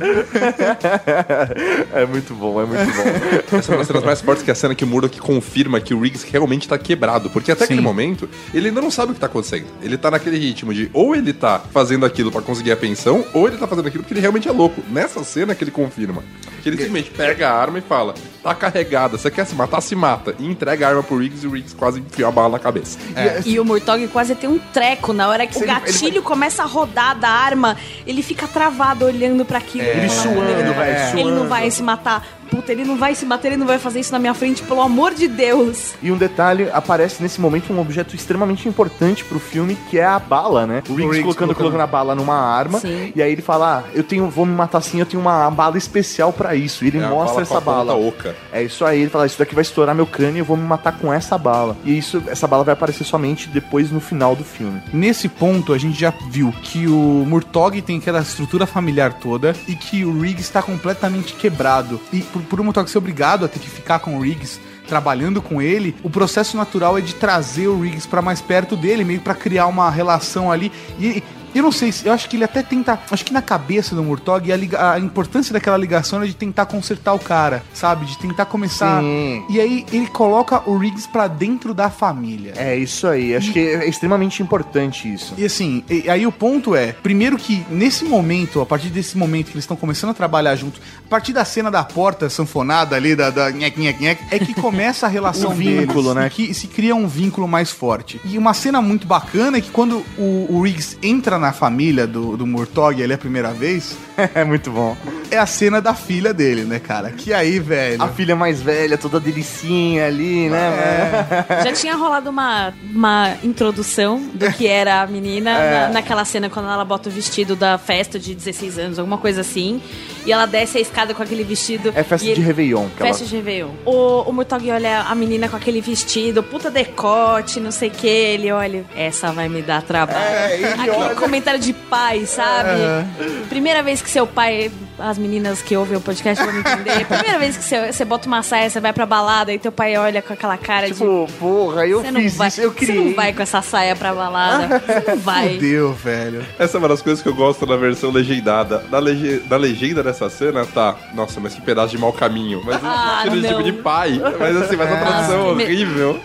[1.92, 3.56] é muito bom, é muito bom.
[3.58, 5.80] Essa é uma das cenas mais fortes que é a cena que o Murdoch confirma
[5.80, 7.30] que o Riggs realmente tá quebrado.
[7.30, 9.66] Porque até aquele momento, ele ainda não sabe o que tá acontecendo.
[9.82, 13.46] Ele tá naquele ritmo de ou ele tá fazendo aquilo pra conseguir a pensão, ou
[13.48, 14.82] ele tá fazendo aquilo porque ele realmente é louco.
[14.90, 16.22] Nessa cena que ele confirma.
[16.62, 19.80] Que ele simplesmente pega a arma e fala: tá carregada, você quer se matar?
[19.80, 20.34] Se mata.
[20.38, 22.98] E entrega a arma pro Riggs e o Riggs quase enfia a bala na cabeça.
[23.46, 26.66] E o Murtog quase tem um treco na hora que o Ele- gatilho começa a
[26.66, 27.76] rodar da arma,
[28.06, 29.84] ele fica travado olhando pra aquilo.
[29.84, 32.26] Ele fala, suando, "Não, velho, Ele não suando." vai se matar.
[32.50, 34.82] Puta, ele não vai se matar, ele não vai fazer isso na minha frente, pelo
[34.82, 35.94] amor de Deus.
[36.02, 40.18] E um detalhe, aparece nesse momento um objeto extremamente importante pro filme, que é a
[40.18, 40.82] bala, né?
[40.86, 43.10] O Riggs Riggs colocando, colocando- a bala numa arma, Sim.
[43.16, 45.78] e aí ele fala, ah, eu tenho, vou me matar assim, eu tenho uma bala
[45.78, 46.84] especial pra isso.
[46.84, 47.94] E ele É mostra bala essa bala.
[47.94, 48.31] oca.
[48.52, 50.92] É isso aí, ele fala, isso daqui vai estourar meu crânio, eu vou me matar
[50.98, 51.76] com essa bala.
[51.84, 54.82] E isso, essa bala vai aparecer somente depois no final do filme.
[54.92, 59.74] Nesse ponto, a gente já viu que o Murtog tem aquela estrutura familiar toda e
[59.74, 62.00] que o Riggs está completamente quebrado.
[62.12, 65.40] E por, por o Murtog ser obrigado a ter que ficar com o Riggs trabalhando
[65.40, 69.20] com ele, o processo natural é de trazer o Riggs pra mais perto dele, meio
[69.20, 70.70] pra criar uma relação ali.
[70.98, 71.22] E
[71.54, 72.06] eu não sei se.
[72.06, 72.98] Eu acho que ele até tenta.
[73.10, 77.12] Acho que na cabeça do Murtog a, a importância daquela ligação é de tentar consertar
[77.14, 78.06] o cara, sabe?
[78.06, 79.00] De tentar começar.
[79.00, 79.44] Sim.
[79.50, 82.52] E aí ele coloca o Riggs pra dentro da família.
[82.56, 85.34] É isso aí, acho que é extremamente importante isso.
[85.36, 89.46] E assim, e- aí o ponto é, primeiro que nesse momento, a partir desse momento
[89.46, 93.14] que eles estão começando a trabalhar junto, a partir da cena da porta sanfonada ali,
[93.14, 96.26] da, da nhec, nhec, nhec, é que começa a relação vínculo, deles, né?
[96.26, 98.20] e que se cria um vínculo mais forte.
[98.24, 102.36] E uma cena muito bacana é que quando o, o Riggs entra na família do,
[102.36, 103.96] do Murtog ali a primeira vez,
[104.34, 104.96] é muito bom.
[105.30, 107.10] é a cena da filha dele, né, cara?
[107.10, 108.02] Que aí, velho...
[108.02, 111.46] A filha mais velha, toda delicinha ali, né?
[111.48, 111.64] É.
[111.64, 115.80] Já tinha rolado uma, uma introdução do que era a menina É.
[115.82, 119.40] na- naquela cena quando ela bota o vestido da festa de 16 anos, alguma coisa
[119.42, 119.80] assim.
[120.24, 121.92] E ela desce a escada com aquele vestido.
[121.94, 122.88] É festa e de Réveillon.
[122.90, 123.70] que Festa ela- de Réveillon.
[123.84, 128.06] O, o Murtog olha a menina com aquele vestido, puta decote, não sei o que.
[128.06, 130.18] Ele olha, essa vai me dar trabalho.
[130.18, 132.70] É, ele Aquele olha- comentário de pai, sabe?
[132.80, 133.04] É.
[133.48, 134.70] Primeira vez que seu pai.
[134.98, 137.04] As meninas que ouvem o podcast vão entender.
[137.08, 139.96] Primeira vez que você, você bota uma saia, você vai pra balada e teu pai
[139.96, 140.92] olha com aquela cara de.
[140.94, 143.04] Tipo, porra, eu Você não, fiz vai, isso, eu você criei.
[143.06, 144.78] não vai com essa saia pra balada.
[144.78, 145.54] Você não vai.
[145.54, 146.44] Fudeu, velho.
[146.58, 148.84] Essa é uma das coisas que eu gosto na versão legendada.
[148.90, 149.42] Na, lege...
[149.50, 150.94] na legenda dessa cena tá.
[151.14, 152.62] Nossa, mas que pedaço de mau caminho.
[152.64, 153.62] Mas Ah, sentido não.
[153.62, 154.20] de pai.
[154.38, 156.20] Mas assim, mas a tradução Nossa, que me- horrível.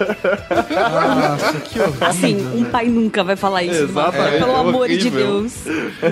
[0.70, 2.08] Nossa, que horrível.
[2.08, 3.86] Assim, um pai nunca vai falar isso.
[3.86, 5.10] uma Exatamente, Pelo é amor de.
[5.10, 5.66] Deus.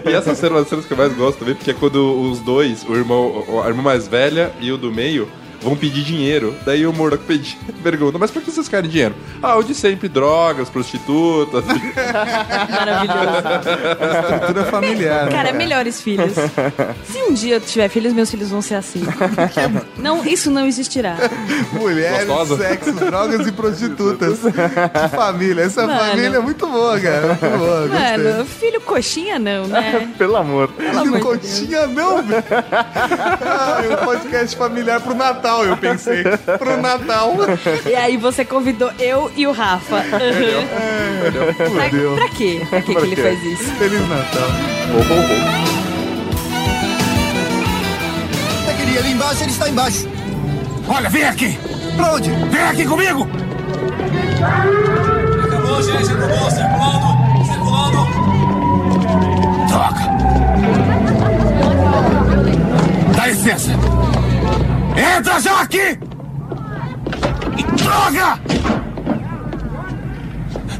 [0.05, 2.21] E essa cena é uma das cenas que eu mais gosto também, porque é quando
[2.21, 5.27] os dois, o irmão, a irmã mais velha e o do meio,
[5.65, 6.55] vão pedir dinheiro.
[6.65, 9.15] Daí o Murdoch pede, pergunta, mas por que vocês querem dinheiro?
[9.41, 11.65] Ah, o de sempre, drogas, prostitutas.
[12.69, 14.21] Maravilhoso.
[14.21, 15.25] Estrutura familiar.
[15.25, 15.31] né?
[15.31, 16.33] Cara, melhores filhos.
[17.11, 19.01] Se um dia eu tiver filhos, meus filhos vão ser assim.
[19.97, 21.17] Não, isso não existirá.
[21.73, 22.57] Mulheres, Gostosa.
[22.57, 24.39] sexo, drogas e prostitutas.
[24.95, 25.63] Que família.
[25.63, 25.99] Essa Mano.
[25.99, 27.27] família é muito boa, cara.
[27.27, 27.87] Muito boa.
[27.87, 28.17] Gostei.
[28.17, 30.13] Mano, filho coxinha não, né?
[30.17, 30.67] Pelo amor.
[30.69, 31.23] Pelo amor de Deus.
[31.23, 32.43] Coxinha não, velho.
[33.45, 36.23] Ah, um podcast familiar pro Natal, eu pensei.
[36.57, 37.35] Pro Natal.
[37.85, 39.95] E aí você convidou eu e o Rafa.
[39.97, 40.67] Uhum.
[41.75, 42.15] Pra, Fudeu.
[42.15, 42.61] pra quê?
[42.69, 43.21] Pra que, que ele quê?
[43.21, 43.71] faz isso?
[43.75, 44.49] Feliz Natal.
[48.67, 50.07] Eu queria ali embaixo, ele está embaixo.
[50.87, 51.57] Olha, vem aqui!
[51.95, 52.29] Pra onde?
[52.29, 53.27] Vem aqui comigo!
[55.43, 56.51] Acabou, gente, acabou.
[56.51, 58.07] Circulando, circulando.
[59.67, 60.03] Droga!
[63.15, 63.71] Dá licença!
[64.95, 65.99] Entra já aqui!
[67.75, 68.39] Droga!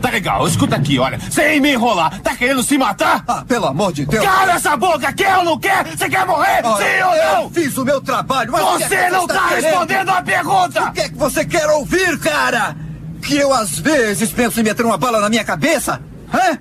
[0.01, 1.19] Tá legal, escuta aqui, olha.
[1.32, 3.23] Sem me enrolar, tá querendo se matar?
[3.28, 4.23] Ah, pelo amor de Deus.
[4.23, 5.84] Cala essa boca, quer ou não quer?
[5.88, 6.62] Você quer morrer?
[6.63, 7.43] Olha, Sim ou não?
[7.43, 9.63] Eu fiz o meu trabalho, mas que é Você que não está tá querendo?
[9.63, 10.84] respondendo a pergunta!
[10.84, 12.75] O que é que você quer ouvir, cara?
[13.21, 15.99] Que eu às vezes penso em meter uma bala na minha cabeça?
[16.32, 16.58] Hã?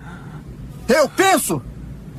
[0.88, 1.62] Eu penso.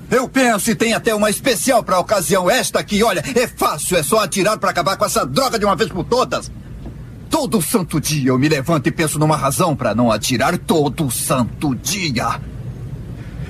[0.10, 3.04] Eu penso e tem até uma especial pra ocasião esta aqui.
[3.04, 6.04] Olha, é fácil, é só atirar pra acabar com essa droga de uma vez por
[6.04, 6.52] todas.
[7.30, 11.76] Todo santo dia eu me levanto e penso numa razão pra não atirar todo santo
[11.76, 12.40] dia.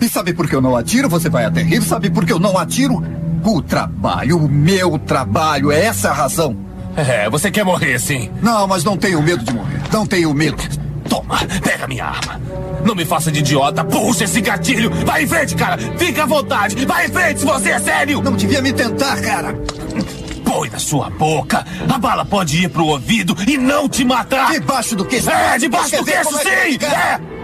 [0.02, 1.10] E sabe por que eu não atiro?
[1.10, 1.82] Você vai até rir.
[1.82, 3.04] Sabe por que eu não atiro?
[3.44, 6.58] O trabalho, o meu trabalho, é essa a razão.
[6.96, 8.32] É, você quer morrer, sim.
[8.42, 9.82] Não, mas não tenho medo de morrer.
[9.92, 10.64] Não tenho medo.
[11.26, 12.40] Toma, pega minha arma.
[12.86, 14.92] Não me faça de idiota, puxa esse gatilho.
[15.06, 15.78] Vai em frente, cara.
[15.98, 16.86] Fica à vontade.
[16.86, 18.22] Vai em frente se você é sério.
[18.22, 19.56] Não devia me tentar, cara.
[20.44, 21.66] Põe na sua boca.
[21.92, 24.52] A bala pode ir pro ouvido e não te matar.
[24.52, 25.30] Debaixo do queixo.
[25.30, 26.86] É, debaixo do queixo, é que sim.
[26.86, 27.35] É.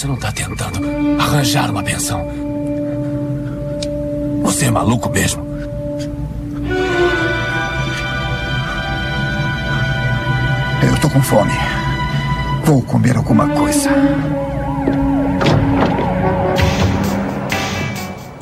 [0.00, 0.80] você não tá tentando
[1.20, 2.26] arranjar uma pensão.
[4.42, 5.46] Você é maluco mesmo.
[10.82, 11.52] Eu tô com fome.
[12.64, 13.90] Vou comer alguma coisa.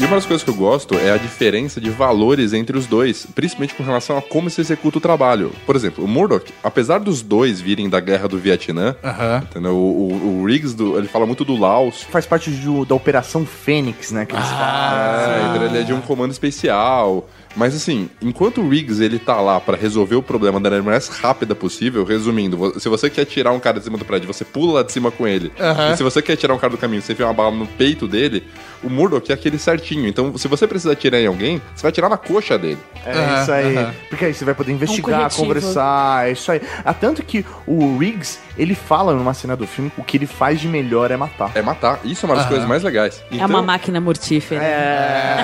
[0.09, 3.75] Uma das coisas que eu gosto é a diferença de valores entre os dois, principalmente
[3.75, 5.53] com relação a como se executa o trabalho.
[5.66, 8.97] Por exemplo, o Murdoch, apesar dos dois virem da guerra do Vietnã,
[9.42, 9.75] entendeu?
[9.77, 12.03] O, o, o Riggs, do- ele fala muito do Laos.
[12.05, 14.25] Faz parte do- da Operação Fênix, né?
[14.25, 17.29] Que eles É, então ele é de um comando especial.
[17.57, 21.09] Mas assim, enquanto o Riggs ele tá lá pra resolver o problema da maneira mais
[21.09, 24.75] rápida possível, resumindo, se você quer tirar um cara de cima do prédio, você pula
[24.75, 25.51] lá de cima com ele.
[25.92, 28.07] E se você quer tirar um cara do caminho, você enfia uma bala no peito
[28.07, 28.44] dele,
[28.83, 30.07] o Murdoch é aquele certinho.
[30.09, 32.79] Então, se você precisa atirar em alguém, você vai atirar na coxa dele.
[33.05, 33.75] É isso aí.
[34.09, 35.47] Porque aí você vai poder investigar, corretivo.
[35.47, 36.61] conversar, é isso aí.
[36.85, 40.61] Há tanto que o Riggs, ele fala numa cena do filme, o que ele faz
[40.61, 41.51] de melhor é matar.
[41.55, 42.01] É matar.
[42.05, 42.51] Isso é uma das Aham.
[42.53, 43.23] coisas mais legais.
[43.31, 44.62] É uma máquina mortífera.
[44.62, 45.38] É.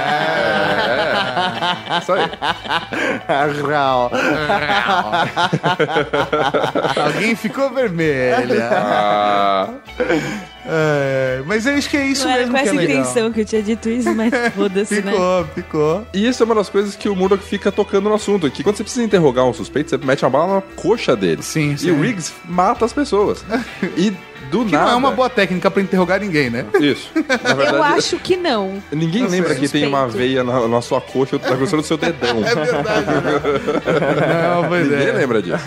[2.01, 2.31] Isso aí.
[3.67, 4.11] Real.
[7.05, 8.69] Alguém ficou vermelha.
[8.73, 9.69] Ah,
[10.67, 13.01] É, mas eu acho que é isso Não era mesmo com que é essa legal.
[13.03, 15.13] intenção que eu tinha dito isso, mas foda-se, né?
[15.13, 16.07] Ficou, ficou.
[16.15, 18.51] E isso é uma das coisas que o Murdoch fica tocando no assunto.
[18.51, 21.43] Que quando você precisa interrogar um suspeito, você mete uma bala na coxa dele.
[21.43, 21.91] Sim, E sim.
[21.91, 23.45] o Riggs mata as pessoas.
[23.97, 24.13] E
[24.59, 24.85] do Que nada.
[24.87, 26.65] não é uma boa técnica pra interrogar ninguém, né?
[26.81, 27.11] Isso.
[27.43, 28.83] Na verdade, Eu acho que não.
[28.93, 31.87] Ninguém Não sei, lembra que tem uma veia na, na sua coxa da grossura do
[31.89, 32.37] seu dedão.
[32.45, 33.07] É verdade.
[34.55, 35.13] Não, boa Ninguém ideia.
[35.15, 35.65] lembra disso.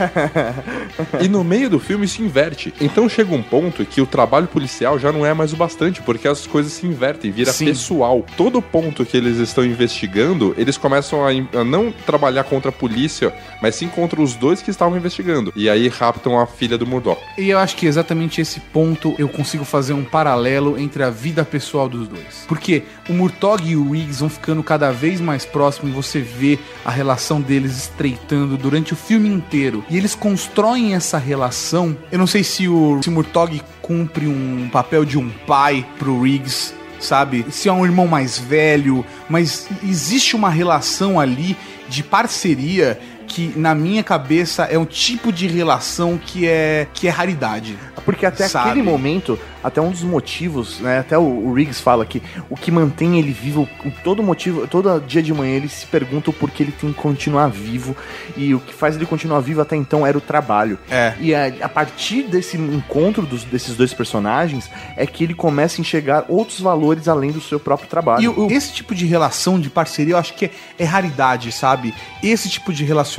[1.21, 2.73] E no meio do filme se inverte.
[2.79, 6.27] Então chega um ponto que o trabalho policial já não é mais o bastante, porque
[6.27, 7.65] as coisas se invertem, vira Sim.
[7.65, 8.25] pessoal.
[8.35, 13.33] Todo ponto que eles estão investigando, eles começam a, a não trabalhar contra a polícia,
[13.61, 15.51] mas sim contra os dois que estavam investigando.
[15.55, 17.19] E aí raptam a filha do Murdoch.
[17.37, 18.76] E eu acho que exatamente esse ponto
[19.17, 22.45] eu consigo fazer um paralelo entre a vida pessoal dos dois.
[22.47, 26.91] Porque o Murtog e o Riggs vão ficando cada vez mais próximos, você vê a
[26.91, 29.83] relação deles estreitando durante o filme inteiro.
[29.89, 31.97] E eles constroem essa relação.
[32.11, 36.75] Eu não sei se o, se Murtog cumpre um papel de um pai pro Riggs.
[36.99, 37.45] Sabe?
[37.51, 41.55] Se é um irmão mais velho, mas existe uma relação ali
[41.87, 47.11] de parceria que na minha cabeça é um tipo de relação que é que é
[47.11, 47.77] raridade.
[48.05, 48.69] Porque até Sabe?
[48.69, 50.99] aquele momento, até um dos motivos, né?
[50.99, 53.67] Até o, o Riggs fala que o que mantém ele vivo,
[54.01, 57.49] todo motivo, todo dia de manhã ele se pergunta o porquê ele tem que continuar
[57.49, 57.93] vivo.
[58.37, 60.79] E o que faz ele continuar vivo até então era o trabalho.
[60.89, 61.15] É.
[61.19, 65.81] E a, a partir desse encontro dos- desses dois personagens é que ele começa a
[65.81, 68.47] enxergar outros valores além do seu próprio trabalho.
[68.49, 71.93] E esse tipo de relação de parceria eu acho que é, é raridade, sabe?
[72.23, 73.16] Esse tipo de relacionamento.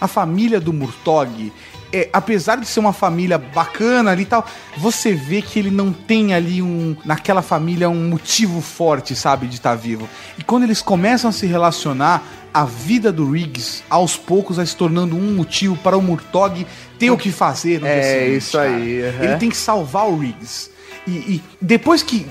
[0.00, 1.52] A família do Murtog,
[1.92, 5.92] é, apesar de ser uma família bacana ali e tal, você vê que ele não
[5.92, 10.08] tem ali um naquela família um motivo forte, sabe, de estar vivo.
[10.38, 14.74] E quando eles começam a se relacionar, a vida do Riggs aos poucos vai se
[14.74, 16.66] tornando um motivo para o Murtog
[16.98, 19.24] ter o que fazer no É, seguinte, isso aí, aham.
[19.24, 20.70] Ele tem que salvar o Riggs.
[21.08, 22.26] E, e depois que,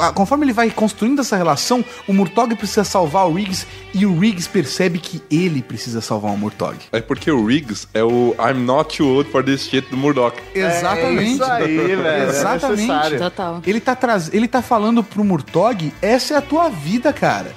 [0.00, 4.16] a- conforme ele vai construindo essa relação, o Murtog precisa salvar o Riggs e o
[4.18, 6.76] Riggs percebe que ele precisa salvar o Murtog.
[6.92, 10.36] É porque o Riggs é o I'm not too old for this shit do Murdoch.
[10.54, 11.32] Exatamente.
[11.32, 12.80] isso aí, velho, é Exatamente.
[12.82, 13.18] necessário.
[13.18, 13.62] Total.
[13.66, 14.32] Ele tá, traz...
[14.32, 17.52] ele tá falando pro Murtog, essa é a tua vida, cara.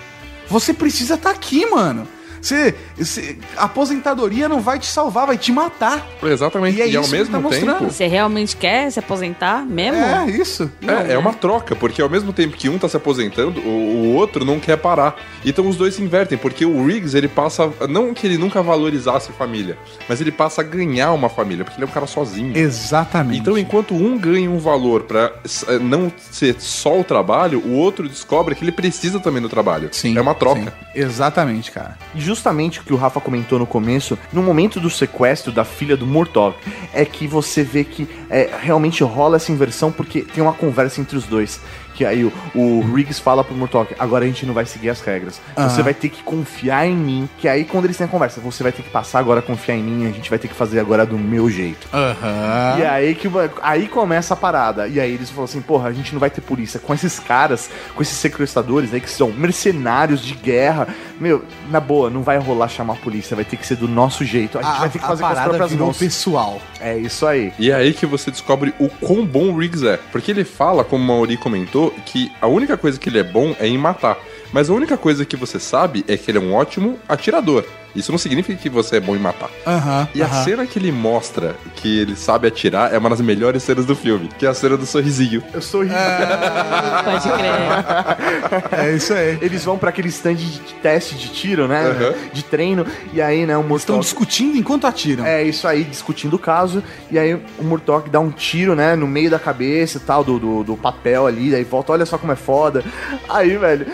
[0.49, 2.07] Você precisa estar aqui, mano.
[2.41, 6.05] Você, você- a aposentadoria não vai te salvar, vai te matar.
[6.23, 6.77] Exatamente.
[6.77, 7.79] E é E, ao mesmo tá mostrando.
[7.79, 7.91] tempo.
[7.91, 9.97] Você realmente quer se aposentar mesmo?
[9.97, 10.69] É, isso.
[10.81, 14.13] É, é uma troca, porque ao mesmo tempo que um tá se aposentando, o, o
[14.15, 15.15] outro não quer parar.
[15.45, 17.71] Então os dois se invertem, porque o Riggs, ele passa.
[17.89, 21.85] Não que ele nunca valorizasse família, mas ele passa a ganhar uma família, porque ele
[21.85, 22.55] é um cara sozinho.
[22.57, 23.39] Exatamente.
[23.39, 25.31] Então, enquanto um ganha um valor pra
[25.67, 29.89] eh, não ser só o trabalho, o outro descobre que ele precisa também do trabalho.
[29.91, 30.61] Sim, é uma troca.
[30.61, 30.67] sim.
[30.95, 31.97] Exatamente, cara.
[32.15, 35.95] E justamente o que o Rafa comentou no começo, no momento do sequestro da filha
[35.95, 36.55] do Murtog,
[36.93, 41.15] é que você vê que é, realmente rola essa inversão porque tem uma conversa entre
[41.15, 41.61] os dois.
[41.97, 45.01] Que aí o, o Riggs fala pro Murtog, agora a gente não vai seguir as
[45.01, 45.41] regras.
[45.55, 45.83] Você Aham.
[45.83, 47.27] vai ter que confiar em mim.
[47.39, 49.75] Que aí quando eles têm a conversa, você vai ter que passar agora a confiar
[49.75, 51.87] em mim, a gente vai ter que fazer agora do meu jeito.
[51.91, 52.75] Aham.
[52.77, 53.27] E aí que
[53.63, 54.87] aí começa a parada.
[54.87, 57.67] E aí eles falam assim, porra, a gente não vai ter polícia com esses caras,
[57.95, 60.87] com esses sequestradores aí que são mercenários de guerra.
[61.19, 64.23] Meu, na boa, não vai rolar chamar a polícia, vai ter que ser do nosso
[64.23, 64.59] jeito.
[64.59, 65.97] A gente vai ter que fazer com as próprias mãos.
[65.97, 66.61] pessoal.
[66.79, 67.51] É isso aí.
[67.57, 69.97] E é aí que você descobre o quão bom o Riggs é.
[70.11, 73.55] Porque ele fala, como o Mauri comentou, que a única coisa que ele é bom
[73.59, 74.17] é em matar.
[74.51, 77.65] Mas a única coisa que você sabe é que ele é um ótimo atirador.
[77.97, 79.49] Isso não significa que você é bom em matar.
[79.65, 80.07] Aham.
[80.13, 80.43] E a aham.
[80.43, 84.29] cena que ele mostra que ele sabe atirar é uma das melhores cenas do filme,
[84.37, 85.43] que é a cena do sorrisinho.
[85.51, 88.79] Eu sou Pode crer.
[88.79, 89.39] É isso aí.
[89.41, 91.87] Eles vão pra aquele stand de teste de tiro, né?
[91.87, 92.13] Aham.
[92.31, 92.85] De treino.
[93.11, 93.99] E aí, né, o Estão Murtog...
[93.99, 95.25] discutindo enquanto atiram.
[95.25, 96.83] É, isso aí, discutindo o caso.
[97.09, 100.37] E aí o Murdoch dá um tiro, né, no meio da cabeça e tal, do,
[100.37, 101.55] do, do papel ali.
[101.55, 102.83] Aí volta, olha só como é foda.
[103.27, 103.87] Aí, velho,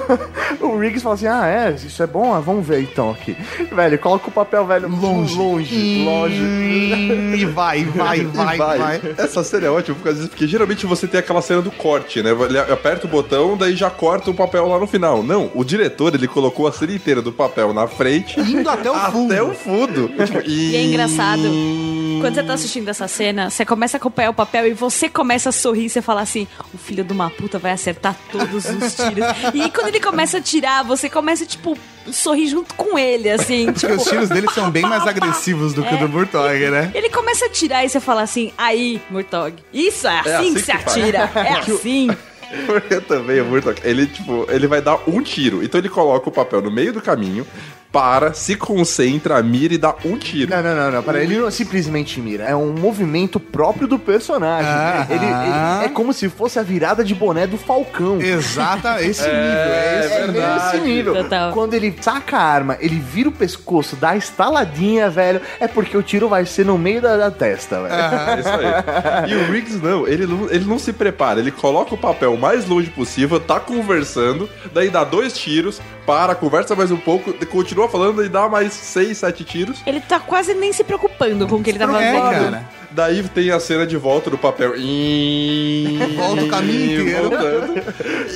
[0.60, 2.32] o Riggs fala assim: Ah, é, isso é bom?
[2.34, 3.36] Ah, vamos ver então aqui.
[3.72, 5.34] Velho, coloca o papel, velho, longe.
[5.36, 6.42] Longe, longe.
[7.36, 9.00] E vai, vai, vai, vai.
[9.16, 12.22] Essa cena é ótima por causa disso, porque geralmente você tem aquela cena do corte,
[12.22, 12.30] né?
[12.30, 15.22] Ele aperta o botão, daí já corta o papel lá no final.
[15.22, 18.38] Não, o diretor, ele colocou a cena inteira do papel na frente.
[18.40, 19.32] Indo até o fundo.
[19.32, 20.08] Até o fundo.
[20.22, 21.42] Tipo, E é engraçado.
[22.20, 25.48] Quando você tá assistindo essa cena, você começa a acompanhar o papel e você começa
[25.48, 25.88] a sorrir.
[25.88, 29.24] Você fala assim: o filho de uma puta vai acertar todos os tiros.
[29.52, 31.76] E aí, quando ele começa a tirar, você começa, tipo,
[32.10, 33.66] sorrir junto com ele, assim.
[33.66, 36.90] Porque tipo, os tiros dele são bem mais agressivos do que o do Murtog, né?
[36.94, 40.60] Ele começa a tirar e você fala assim: aí, Murtog, isso é assim, assim que
[40.60, 40.86] se que faz.
[40.86, 41.30] atira.
[41.42, 42.08] É assim.
[42.66, 45.62] Porque também o Murdoch, ele, tipo, ele vai dar um tiro.
[45.62, 47.46] Então ele coloca o papel no meio do caminho,
[47.92, 50.50] para, se concentra, mira e dá um tiro.
[50.50, 51.02] Não, não, não, não.
[51.02, 52.44] Para ele não simplesmente mira.
[52.44, 54.70] É um movimento próprio do personagem.
[54.70, 55.76] Ah, ele, ah.
[55.82, 58.20] ele- é como se fosse a virada de boné do Falcão.
[58.20, 59.36] Exata, esse nível.
[59.36, 60.42] É esse É nível.
[60.54, 61.14] nesse nível.
[61.16, 61.52] Total.
[61.52, 65.40] Quando ele saca a arma, ele vira o pescoço, dá a estaladinha, velho.
[65.60, 67.94] É porque o tiro vai ser no meio da, da testa, velho.
[67.94, 68.72] É isso aí.
[69.32, 72.38] E o Riggs não ele, não, ele não se prepara, ele coloca o papel o
[72.38, 77.81] mais longe possível, tá conversando, daí dá dois tiros, para, conversa mais um pouco, continua
[77.88, 79.80] falando e dá mais seis, sete tiros.
[79.86, 82.44] Ele tá quase nem se preocupando com o que ele tá É, fazendo.
[82.50, 82.82] cara.
[82.90, 84.74] Daí tem a cena de volta do papel.
[86.14, 87.30] Volta o caminho inteiro.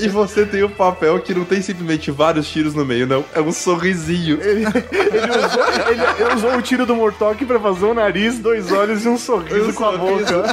[0.01, 3.25] E você tem o papel que não tem simplesmente vários tiros no meio, não.
[3.35, 4.39] É um sorrisinho.
[4.41, 8.73] Ele, ele usou, ele- ele usou o tiro do Mortok pra fazer um nariz, dois
[8.73, 10.45] olhos e um sorriso Um com a boca.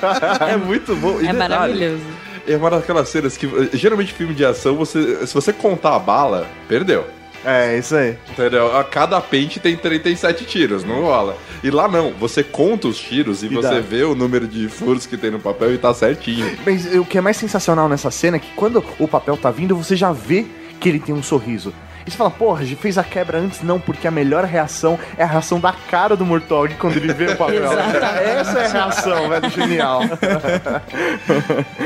[0.50, 1.22] É muito bom.
[1.22, 2.04] E É detalhe, maravilhoso.
[2.46, 6.46] É uma daquelas cenas que, geralmente, filme de ação, você, se você contar a bala,
[6.68, 7.06] perdeu.
[7.46, 8.18] É, isso aí.
[8.30, 8.76] Entendeu?
[8.78, 11.36] A cada pente tem 37 tiros, não rola.
[11.64, 13.80] E lá não, você conta os tiros e, E você dá.
[13.80, 16.58] vê o número de furos que tem no papel e tá certinho.
[16.66, 19.76] Mas o que é mais sensacional nessa cena é que quando o papel tá vindo,
[19.76, 20.46] você já vê
[20.80, 21.74] que ele tem um sorriso.
[22.06, 23.62] E você fala, porra, já fez a quebra antes?
[23.62, 27.28] Não, porque a melhor reação é a reação da cara do Murtog quando ele vê
[27.32, 27.64] o papel.
[27.72, 28.30] Exatamente.
[28.30, 30.02] Essa é a reação, velho, genial.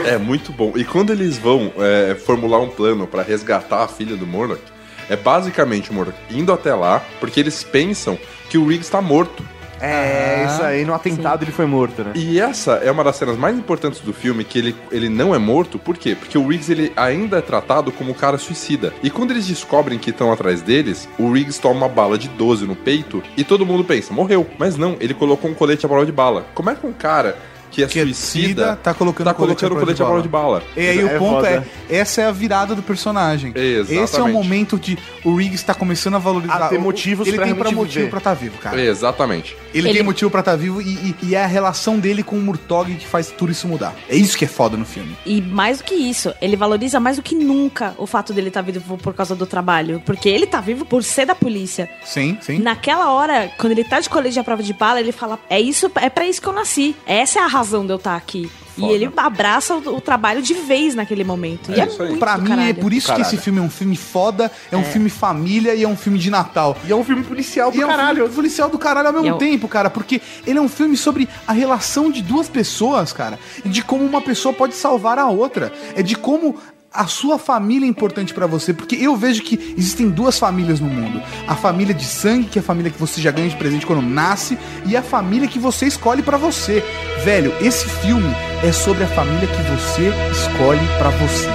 [0.06, 0.74] É muito bom.
[0.76, 4.62] E quando eles vão é, formular um plano pra resgatar a filha do Murdoch,
[5.10, 8.18] é basicamente o Murdoch indo até lá, porque eles pensam
[8.50, 9.44] que o Riggs tá morto.
[9.80, 12.12] É, isso aí, no atentado ele foi morto, né?
[12.16, 15.38] E essa é uma das cenas mais importantes do filme, que ele, ele não é
[15.38, 16.16] morto, por quê?
[16.16, 18.92] Porque o Riggs ele ainda é tratado como um cara suicida.
[19.04, 22.66] E quando eles descobrem que estão atrás deles, o Riggs toma uma bala de 12
[22.66, 24.48] no peito e todo mundo pensa, morreu.
[24.58, 26.46] Mas não, ele colocou um colete à prova de bala.
[26.56, 27.38] Como é que um cara
[27.86, 30.64] que é suicida, tá colocando tá colocando o colete à prova de bala.
[30.76, 31.66] E aí o É ponto foda.
[31.90, 33.52] é, essa é a virada do personagem.
[33.56, 34.04] Exatamente.
[34.04, 36.56] Esse é o momento de o Riggs tá começando a valorizar.
[36.56, 38.10] A ter o- motivos Ele pra tem pra motivo viver.
[38.10, 38.80] pra estar vivo, cara.
[38.82, 39.56] Exatamente.
[39.74, 42.36] Ele, Ele- tem motivo pra estar vivo e, e- e é a relação dele com
[42.38, 43.94] o Murtog que faz tudo isso mudar.
[44.10, 45.16] É isso que é foda no filme.
[45.26, 48.62] E mais do que isso, ele valoriza mais do que nunca o fato dele estar
[48.62, 50.02] vivo por causa do trabalho.
[50.06, 51.90] Porque ele tá vivo por ser da polícia.
[52.04, 52.60] Sim, sim.
[52.60, 55.92] Naquela hora, quando ele tá de colete à prova de bala, ele fala: É isso,
[55.96, 56.96] é para isso que eu nasci.
[57.06, 58.50] Essa é a razão de eu estar aqui.
[58.78, 58.92] Foda.
[58.92, 61.72] E ele abraça o, o trabalho de vez naquele momento.
[61.72, 62.10] e É é isso aí.
[62.10, 62.70] muito Pra do mim caralho.
[62.70, 63.28] é por isso que Caralho.
[63.28, 66.30] esse filme é um filme foda, é um filme família e é um filme de
[66.30, 66.78] Natal.
[66.88, 68.18] E é um filme policial E do é um caralho.
[68.20, 71.28] filme policial do caralho ao mesmo é tempo, cara, porque ele é um filme sobre
[71.48, 75.74] a relação de duas pessoas, cara, e de como uma pessoa pode salvar a outra.
[75.96, 76.56] É de como
[76.92, 80.88] a sua família é importante pra você, porque eu vejo que existem duas famílias no
[80.88, 81.22] mundo.
[81.48, 84.02] A família de sangue, que é a família que você já ganha de presente quando
[84.02, 86.84] nasce, e a família que você escolhe pra você.
[87.24, 88.34] Velho, esse filme
[88.64, 91.50] é sobre a família que você escolhe pra você.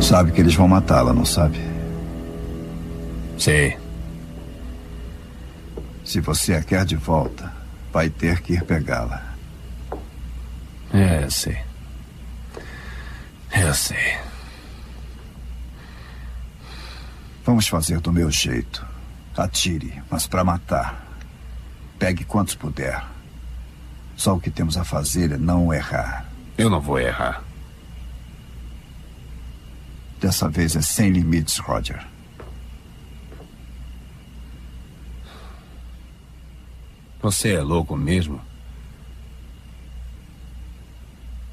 [0.00, 1.58] Sabe que eles vão matá-la, não sabe?
[3.38, 3.76] Sei.
[6.04, 7.53] Se você a quer de volta,
[7.94, 9.22] vai ter que ir pegá-la.
[10.92, 11.56] É, eu sei.
[13.52, 14.18] Eu sei.
[17.44, 18.84] Vamos fazer do meu jeito.
[19.36, 21.06] Atire, mas para matar.
[21.96, 23.00] Pegue quantos puder.
[24.16, 26.26] Só o que temos a fazer é não errar.
[26.58, 27.44] Eu não vou errar.
[30.20, 32.04] Dessa vez é sem limites, Roger.
[37.24, 38.38] Você é louco mesmo?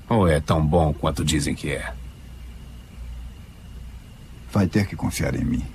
[0.09, 1.93] Ou é tão bom quanto dizem que é?
[4.51, 5.65] Vai ter que confiar em mim.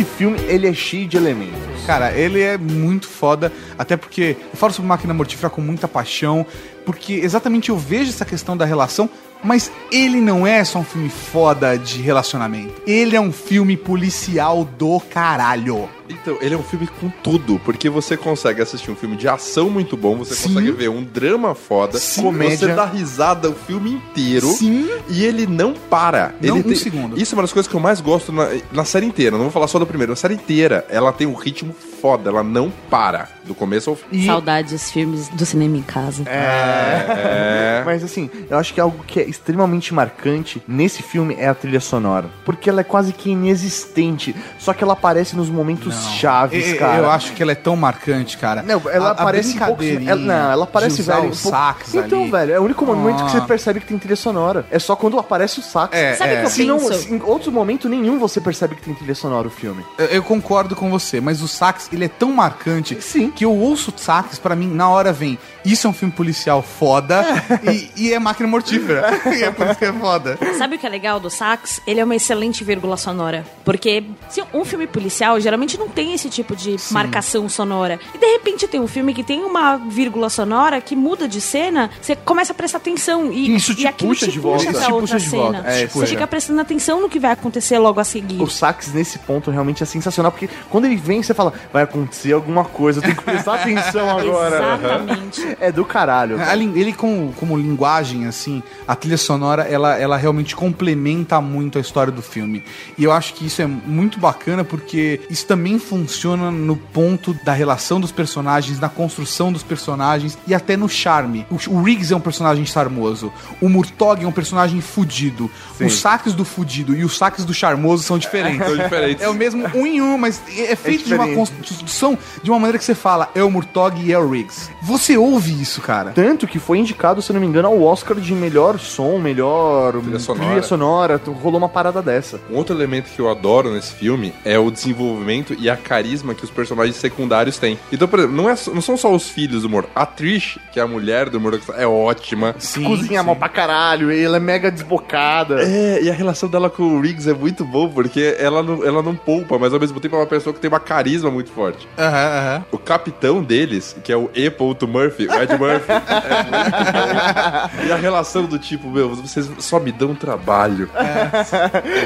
[0.00, 1.58] Esse filme, ele é cheio de elementos.
[1.86, 6.46] Cara, ele é muito foda, até porque eu falo sobre Máquina Mortífera com muita paixão,
[6.86, 9.10] porque exatamente eu vejo essa questão da relação,
[9.44, 12.80] mas ele não é só um filme foda de relacionamento.
[12.86, 15.86] Ele é um filme policial do caralho.
[16.10, 19.70] Então, ele é um filme com tudo, porque você consegue assistir um filme de ação
[19.70, 20.48] muito bom, você Sim.
[20.48, 22.22] consegue ver um drama foda, Sim.
[22.22, 22.58] Comédia.
[22.58, 24.48] você dá risada o filme inteiro.
[24.48, 24.88] Sim.
[25.08, 26.34] E ele não para.
[26.40, 27.20] Não ele um segundo.
[27.20, 29.36] Isso é uma das coisas que eu mais gosto na, na série inteira.
[29.36, 30.84] Não vou falar só do primeiro, na série inteira.
[30.88, 33.28] Ela tem um ritmo foda, ela não para.
[33.44, 34.24] Do começo ao fim.
[34.26, 36.22] Saudades, filmes do cinema em casa.
[36.28, 37.82] É.
[37.84, 41.80] Mas assim, eu acho que algo que é extremamente marcante nesse filme é a trilha
[41.80, 42.30] sonora.
[42.44, 44.36] Porque ela é quase que inexistente.
[44.58, 46.98] Só que ela aparece nos momentos chaves, E- cara.
[46.98, 48.62] Eu acho que ela é tão marcante, cara.
[48.62, 49.76] Não, ela A- a aparece em poucos...
[49.76, 50.66] brincadeirinha ela, Não, ela
[51.02, 51.26] usar velho.
[51.28, 52.30] um pouco- sax Então, ali.
[52.30, 53.28] velho, é o único momento que Ah.
[53.28, 54.64] você percebe que tem trilha sonora.
[54.70, 55.96] É só quando aparece o sax.
[55.96, 56.78] É, Sabe o que eu Se não,
[57.16, 59.84] em outro momento nenhum você percebe que tem trilha sonora o filme.
[59.98, 63.30] Eu, eu concordo com você, mas o sax, ele é tão marcante Sim.
[63.30, 66.62] que eu ouço o sax, pra mim, na hora vem, isso é um filme policial
[66.62, 67.24] foda
[67.64, 69.20] e, e é máquina mortífera.
[69.34, 70.38] e é por isso que é foda.
[70.56, 71.80] Sabe o que é legal do sax?
[71.86, 73.44] Ele é uma excelente vírgula sonora.
[73.64, 77.98] Porque se um filme policial geralmente não tem esse tipo de marcação sonora.
[78.14, 81.90] E de repente tem um filme que tem uma vírgula sonora que muda de cena,
[82.00, 83.32] você começa a prestar atenção.
[83.32, 84.58] E, Isso te e aquilo puxa te de volta.
[84.64, 85.42] puxa Isso pra te outra puxa de cena.
[85.62, 85.70] volta.
[85.70, 88.40] É, você fica prestando atenção no que vai acontecer logo a seguir.
[88.40, 92.32] O sax nesse ponto realmente é sensacional, porque quando ele vem, você fala, vai acontecer
[92.32, 94.56] alguma coisa, eu tenho que prestar atenção agora.
[94.56, 95.49] Exatamente.
[95.60, 96.38] É do caralho.
[96.76, 102.12] Ele com, como linguagem, assim, a trilha sonora, ela, ela realmente complementa muito a história
[102.12, 102.62] do filme.
[102.98, 107.52] E eu acho que isso é muito bacana porque isso também funciona no ponto da
[107.52, 111.46] relação dos personagens, na construção dos personagens e até no charme.
[111.50, 113.32] O, o Riggs é um personagem charmoso.
[113.60, 115.50] O Murtog é um personagem fudido.
[115.80, 118.66] Os saques do fudido e os saques do charmoso são diferentes.
[118.66, 119.22] São diferentes.
[119.22, 122.78] É o mesmo um em um, mas é feito de uma construção de uma maneira
[122.78, 124.70] que você fala, é o Murtog e é o Riggs.
[124.82, 126.12] Você ouve isso, cara.
[126.12, 130.18] Tanto que foi indicado, se não me engano, ao Oscar de melhor som, melhor Trilha
[130.18, 130.46] sonora.
[130.46, 131.20] trilha sonora.
[131.42, 132.40] Rolou uma parada dessa.
[132.50, 136.44] Um outro elemento que eu adoro nesse filme é o desenvolvimento e a carisma que
[136.44, 137.78] os personagens secundários têm.
[137.92, 139.88] Então, por exemplo, não, é, não são só os filhos do Moro.
[139.94, 142.54] A Trish, que é a mulher do Moro, é ótima.
[142.58, 143.26] Sim, Cozinha sim.
[143.26, 145.62] mal pra caralho, e ela é mega desbocada.
[145.62, 149.02] É, e a relação dela com o Riggs é muito boa, porque ela não, ela
[149.02, 151.86] não poupa, mas ao mesmo tempo é uma pessoa que tem uma carisma muito forte.
[151.98, 152.64] Aham, aham.
[152.72, 154.50] O capitão deles, que é o E.
[154.86, 157.86] Murphy, Ed Murphy, é.
[157.86, 160.88] E a relação do tipo, meu, vocês só me dão trabalho.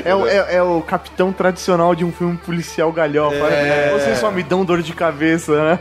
[0.05, 3.37] É, o, é- é o capitão tradicional de um filme policial galhofa,
[3.93, 5.79] Vocês só me dão dor de cabeça, né?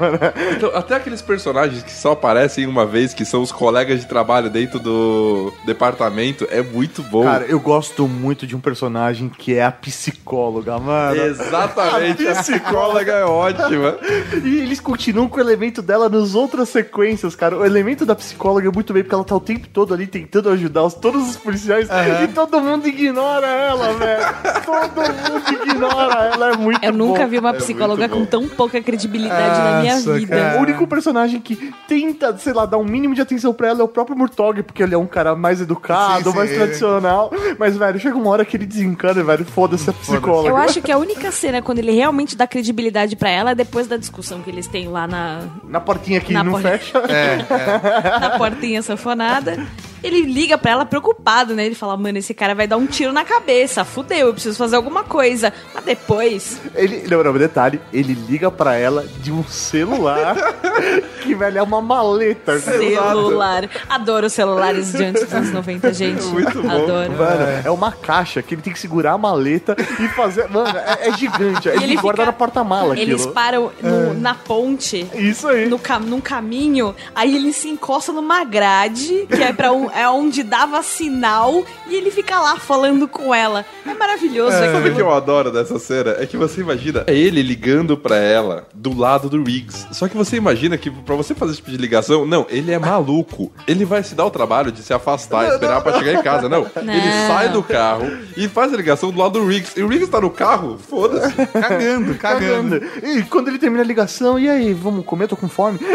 [0.56, 4.50] Então, até aqueles personagens que só aparecem uma vez, que são os colegas de trabalho
[4.50, 7.24] dentro do departamento, é muito bom.
[7.24, 11.22] Cara, eu gosto muito de um personagem que é a psicóloga, mano.
[11.22, 13.98] Exatamente, a psicóloga é ótima.
[14.44, 17.58] E eles continuam com o elemento dela nas outras sequências, cara.
[17.58, 20.50] O elemento da psicóloga é muito bem, porque ela tá o tempo todo ali tentando
[20.50, 21.88] ajudar os, todos os policiais
[22.24, 24.24] e todo mundo ignora ela, velho.
[24.66, 27.28] Todo mundo ignora ela, é muito Eu nunca bom.
[27.28, 30.36] vi uma psicóloga com tão pouca credibilidade na minha vida.
[30.36, 30.58] cara.
[30.60, 33.84] O único personagem que tenta, sei lá, dar um mínimo de atenção pra ela é
[33.84, 36.56] o próprio Murtog, porque ele é um cara mais educado, Sim, mais sim.
[36.56, 37.32] tradicional.
[37.58, 39.46] Mas, velho, chega uma hora que ele desencana, velho.
[39.46, 40.50] Foda-se a psicóloga.
[40.50, 43.88] Eu acho que a única cena quando ele realmente dá credibilidade pra ela é depois
[43.88, 47.00] da discussão que eles têm lá na, Na portinha que Na não por- fecha.
[48.22, 49.58] na portinha sanfonada.
[50.04, 51.66] Ele liga pra ela preocupado, né?
[51.66, 53.86] Ele fala, mano, esse cara vai dar um tiro na cabeça.
[53.86, 55.54] Fudeu, eu preciso fazer alguma coisa.
[55.74, 60.36] Mas depois, Ele, não, não, detalhe, ele liga pra ela de um celular
[61.24, 62.60] que, velho, é uma maleta.
[62.60, 63.70] celular.
[63.90, 66.24] Adoro celulares de antes dos anos 90, gente.
[66.26, 66.70] Muito bom.
[66.70, 67.12] Adoro.
[67.14, 70.48] Mano, é uma caixa que ele tem que segurar a maleta e fazer.
[70.50, 71.70] Mano, é, é gigante.
[71.70, 75.08] Ele, ele guarda fica- na porta-mala Eles param no- na ponte.
[75.16, 75.68] Isso aí.
[75.68, 80.08] No cam num caminho, aí ele se encosta numa grade, que é, pra um, é
[80.10, 83.66] onde dava sinal, e ele fica lá falando com ela.
[83.86, 86.16] É maravilhoso Sabe o que eu adoro dessa cena?
[86.20, 89.88] É que você imagina é ele ligando pra ela do lado do Riggs.
[89.92, 92.80] Só que você imagina que pra você fazer esse tipo de ligação, não, ele é
[92.80, 93.52] maluco.
[93.68, 96.48] Ele vai se dar o trabalho de se afastar, esperar pra chegar em casa.
[96.50, 97.28] Não, ele Não.
[97.28, 99.78] sai do carro e faz a ligação do lado do Riggs.
[99.80, 101.34] E o Riggs tá no carro, foda-se.
[101.34, 102.80] Cagando, cagando.
[102.80, 102.82] Cagando.
[103.04, 105.28] E quando ele termina a ligação, e aí, vamos comer?
[105.28, 105.80] Tô com fome.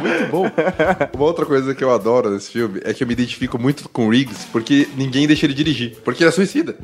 [0.00, 0.50] Muito bom.
[1.14, 4.06] Uma outra coisa que eu adoro nesse filme é que eu me identifico muito com
[4.06, 5.96] o Riggs porque ninguém deixa ele dirigir.
[6.04, 6.76] Porque ele é suicida.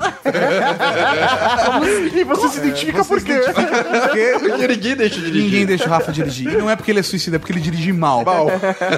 [2.15, 3.41] e você se identifica por quê?
[4.41, 5.43] Porque ninguém deixa dirigir.
[5.43, 6.53] Ninguém deixa o Rafa dirigir.
[6.53, 8.25] E não é porque ele é suicida, é porque ele dirige mal.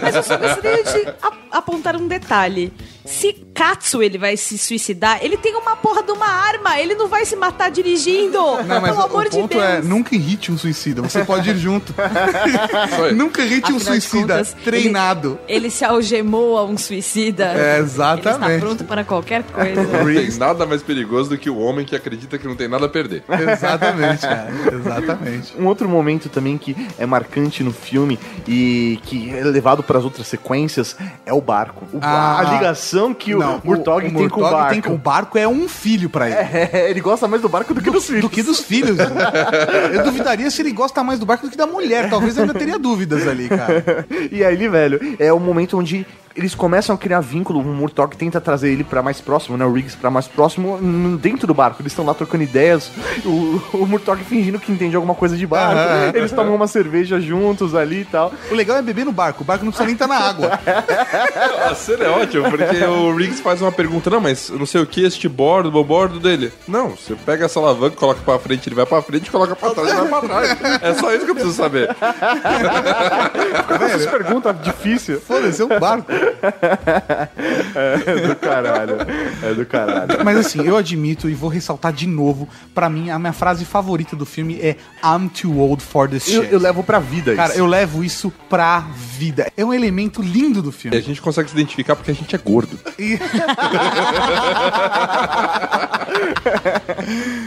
[0.02, 1.14] Mas eu só gostaria de
[1.50, 2.72] apontar um detalhe.
[3.09, 6.78] Se Katsu ele vai se suicidar, ele tem uma porra de uma arma.
[6.78, 8.38] Ele não vai se matar dirigindo.
[8.38, 9.62] Não, mas Pelo o, amor o de ponto Deus.
[9.64, 11.00] é, nunca irrite um suicida.
[11.02, 11.94] Você pode ir junto.
[13.16, 15.38] nunca irrite um suicida contas, treinado.
[15.48, 17.46] Ele se algemou a um suicida.
[17.54, 18.54] É, Ele exatamente.
[18.54, 19.82] está pronto para qualquer coisa.
[19.82, 22.86] Não tem nada mais perigoso do que o homem que acredita que não tem nada
[22.86, 23.24] a perder.
[23.28, 24.50] Exatamente, cara.
[24.72, 25.54] Exatamente.
[25.59, 30.04] Um outro momento também que é marcante no filme e que é levado para as
[30.04, 31.84] outras sequências é o barco.
[31.92, 34.72] O- Ah, a ligação que Não, o Murtog o tem com o barco.
[34.72, 36.38] tem com o barco é um filho pra ele.
[36.78, 38.22] É, ele gosta mais do barco do que dos filhos.
[38.22, 38.99] Do que dos filhos.
[39.92, 42.09] Eu duvidaria se ele gosta mais do barco do que da mulher.
[42.11, 44.07] Talvez eu ainda teria dúvidas ali, cara.
[44.30, 46.07] E aí, velho, é o momento onde
[46.39, 47.59] eles começam a criar vínculo.
[47.59, 49.64] O Murtog tenta trazer ele pra mais próximo, né?
[49.64, 50.78] O Riggs pra mais próximo
[51.20, 51.82] dentro do barco.
[51.82, 52.93] Eles estão lá trocando ideias.
[53.24, 56.16] O, o Murtog fingindo que entende alguma coisa de barco.
[56.16, 58.32] Eles tomam uma cerveja juntos ali e tal.
[58.51, 59.43] O legal é beber no barco.
[59.43, 60.61] O barco não precisa nem estar na água.
[61.68, 64.86] A cena é ótima, porque o Riggs faz uma pergunta, não, mas não sei o
[64.86, 66.53] que, este bordo, o bordo dele.
[66.68, 69.89] Não, você pega essa alavanca, coloca pra frente, ele vai pra frente, coloca pra trás,
[69.89, 70.59] ele vai pra trás.
[70.82, 71.89] É só isso que eu preciso saber.
[73.80, 75.22] Essas perguntas difíceis.
[75.22, 76.07] Foda-se, é um barco.
[77.74, 78.97] É do caralho.
[79.43, 80.24] É do caralho.
[80.24, 82.49] Mas assim, eu admito e vou ressaltar de novo.
[82.74, 86.37] Pra mim, a minha frase favorita do filme é I'm too old for this shit.
[86.37, 87.59] Eu, eu levo pra vida Cara, isso.
[87.59, 89.51] eu levo isso pra vida.
[89.57, 91.01] É um elemento lindo do E a filme.
[91.01, 92.79] gente consegue se identificar porque a gente é gordo.
[92.99, 93.18] E-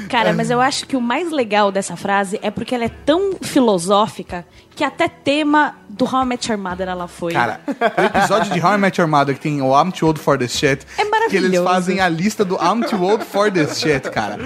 [0.10, 3.34] Cara, mas eu acho que o mais legal dessa frase é porque ela é tão
[3.42, 7.34] filosófica que até tema do How I Met Your Mother ela foi.
[7.34, 10.20] Cara, o episódio de How I Met Your Mother que tem o I'm too old
[10.20, 10.86] for this shit.
[10.98, 11.30] É maravilhoso.
[11.30, 14.38] Que eles fazem a lista do I'm too old for this shit, cara.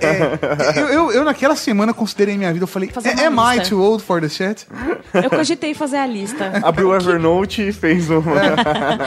[0.00, 3.60] É, eu, eu, eu naquela semana considerei minha vida, eu falei, Fazer uma am I
[3.62, 4.66] too old for this shit?
[5.12, 6.52] Eu cogitei fazer a lista.
[6.62, 8.32] Abriu o Evernote e fez uma.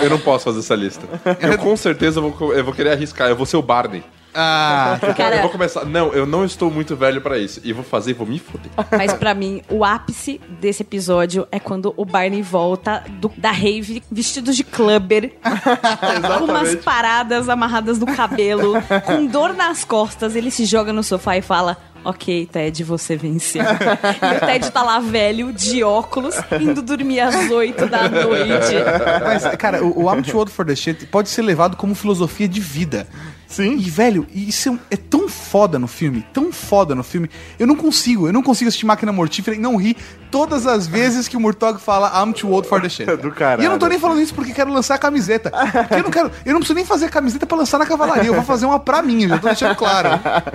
[0.01, 1.05] Eu não posso fazer essa lista.
[1.39, 4.03] Eu com certeza vou, eu vou querer arriscar, eu vou ser o Barney.
[4.33, 5.85] Ah, Cara- Eu vou começar.
[5.85, 7.59] Não, eu não estou muito velho pra isso.
[7.63, 8.69] E vou fazer e vou me foder.
[8.91, 14.03] Mas pra mim, o ápice desse episódio é quando o Barney volta do- da rave
[14.11, 15.33] vestido de clubber,
[16.39, 18.73] com umas paradas amarradas no cabelo,
[19.05, 20.35] com dor nas costas.
[20.35, 23.63] Ele se joga no sofá e fala: Ok, Ted, você venceu.
[23.63, 28.75] e o Ted tá lá velho, de óculos, indo dormir às 8 da noite.
[29.23, 32.47] Mas, cara, o, o I'm too old for this shit pode ser levado como filosofia
[32.47, 33.07] de vida.
[33.47, 33.77] Sim.
[33.77, 37.29] E, velho, isso é, é tão foda no filme, tão foda no filme.
[37.57, 39.95] Eu não consigo, eu não consigo assistir Máquina Mortífera e não rir
[40.29, 43.05] todas as vezes que o Murtog fala I'm too old for the shit.
[43.17, 43.61] Do caralho.
[43.61, 45.49] E eu não tô nem falando isso porque quero lançar a camiseta.
[45.49, 48.25] Porque eu não quero, eu não preciso nem fazer a camiseta pra lançar na cavalaria,
[48.27, 50.09] eu vou fazer uma pra mim, já tô deixando claro.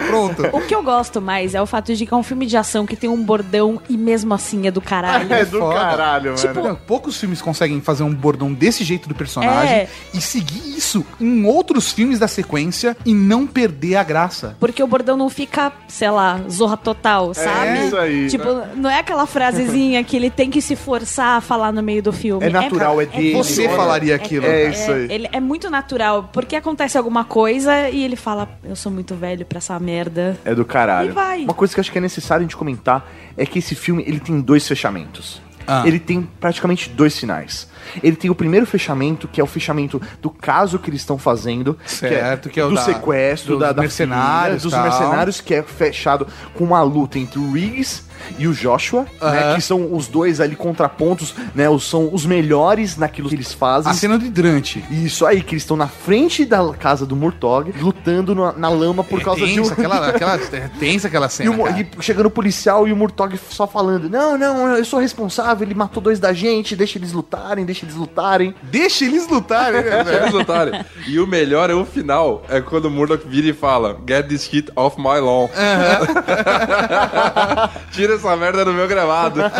[0.06, 0.48] Pronto.
[0.52, 2.84] O que eu gosto mais é o fato de que é um filme de ação
[2.86, 5.22] que tem um bordão e mesmo assim é do caralho.
[5.32, 5.74] É do Foda.
[5.80, 6.78] caralho, Tipo, mano.
[6.86, 9.88] Poucos filmes conseguem fazer um bordão desse jeito do personagem É.
[10.12, 14.56] e seguir isso em outros filmes da sequência e não perder a graça.
[14.58, 17.86] Porque o bordão não fica, sei lá, zorra total, sabe?
[17.86, 18.28] isso aí.
[18.28, 22.02] Tipo, não é aquela frasezinha que ele tem que se forçar a falar no meio
[22.02, 22.46] do filme.
[22.46, 23.34] É natural, é dele.
[23.34, 24.46] Você falaria aquilo.
[24.46, 25.06] É isso aí.
[25.10, 29.44] Ele é muito natural, porque acontece alguma coisa e ele fala, eu sou muito velho
[29.44, 30.38] pra essa merda.
[30.44, 31.10] É do caralho.
[31.10, 31.44] E vai.
[31.44, 34.04] Uma coisa que eu acho que é necessário a gente comentar é que esse filme
[34.06, 35.40] ele tem dois fechamentos.
[35.66, 35.84] Ah.
[35.86, 37.68] Ele tem praticamente dois finais.
[38.02, 41.76] Ele tem o primeiro fechamento, que é o fechamento do caso que eles estão fazendo,
[41.86, 45.54] Certo, que é o do da- sequestro, dos da, da mercenários, filha, dos mercenários, que
[45.54, 48.04] é fechado com uma luta entre o Riggs
[48.38, 49.54] e o Joshua, né, Aham.
[49.56, 53.90] que são os dois ali contrapontos, né, os, são os melhores naquilo que eles fazem.
[53.90, 54.84] A cena do hidrante.
[54.90, 59.02] Isso aí, que eles estão na frente da casa do Murtog, lutando na, na lama
[59.02, 59.62] por causa de um...
[59.64, 61.50] tensa, aquela, aquela, é tensa aquela E, cena.
[61.50, 61.80] o, Mo- cara.
[61.80, 65.74] e chegando o policial e o Murtog só falando: Não, não, eu sou responsável, ele
[65.74, 68.54] matou dois da gente, deixa eles lutarem, deixa eles lutarem.
[68.62, 70.22] Deixa eles lutarem, né, velho?
[70.22, 70.84] eles lutarem.
[71.06, 72.42] E o melhor é o final.
[72.48, 75.48] É quando o Murdoch vira e fala: Get this shit off my lawn.
[77.92, 79.40] Tira essa merda do meu gravado.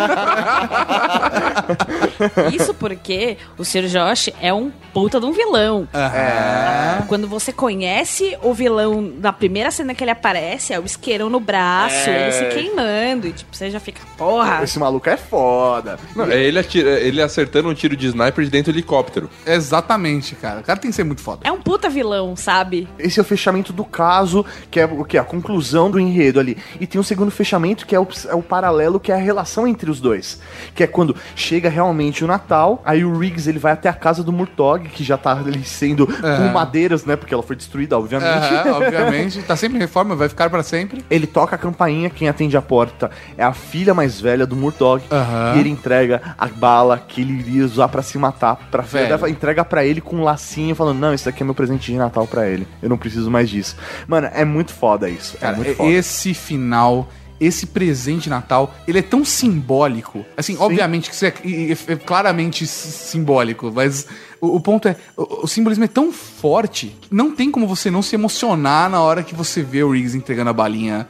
[2.52, 3.86] Isso porque o Sr.
[3.86, 5.88] Josh é um puta de um vilão.
[5.94, 7.04] Aham.
[7.08, 11.40] Quando você conhece o vilão na primeira cena que ele aparece, é o isqueirão no
[11.40, 12.22] braço, É.
[12.24, 13.26] ele se queimando.
[13.26, 14.62] E tipo, você já fica, porra.
[14.62, 15.98] Esse maluco é foda.
[16.14, 19.30] Não, é ele, atira- ele acertando um tiro de sniper de dentro do helicóptero.
[19.46, 20.60] Exatamente, cara.
[20.60, 21.40] O cara tem que ser muito foda.
[21.44, 22.88] É um puta vilão, sabe?
[22.98, 25.18] Esse é o fechamento do caso, que é o que?
[25.18, 26.56] A conclusão do enredo ali.
[26.80, 29.66] E tem um segundo fechamento, que é o, é o paralelo, que é a relação
[29.66, 30.40] entre os dois.
[30.74, 34.22] Que é quando chega realmente o Natal, aí o Riggs ele vai até a casa
[34.22, 37.16] do Murtog, que já tá ali sendo com madeiras, né?
[37.16, 38.54] Porque ela foi destruída, obviamente.
[38.54, 39.42] Aham, obviamente.
[39.42, 41.04] Tá sempre em reforma, vai ficar pra sempre.
[41.10, 45.02] Ele toca a campainha, quem atende a porta é a filha mais velha do Murtog.
[45.10, 45.54] Aham.
[45.56, 49.06] E ele entrega a bala que ele iria usar pra se matar pra filha.
[49.06, 51.96] Dela, Entrega pra ele com um lacinho, falando: Não, esse daqui é meu presente de
[51.98, 52.66] Natal pra ele.
[52.82, 53.76] Eu não preciso mais disso.
[54.08, 55.36] Mano, é muito foda isso.
[55.38, 55.88] Cara, é muito foda.
[55.90, 57.08] esse final,
[57.40, 60.24] esse presente de Natal, ele é tão simbólico.
[60.36, 64.06] Assim, obviamente que isso é, e- é claramente simbólico, mas
[64.42, 67.90] o, o ponto é, o, o simbolismo é tão forte, que não tem como você
[67.90, 71.06] não se emocionar na hora que você vê o Riggs entregando a balinha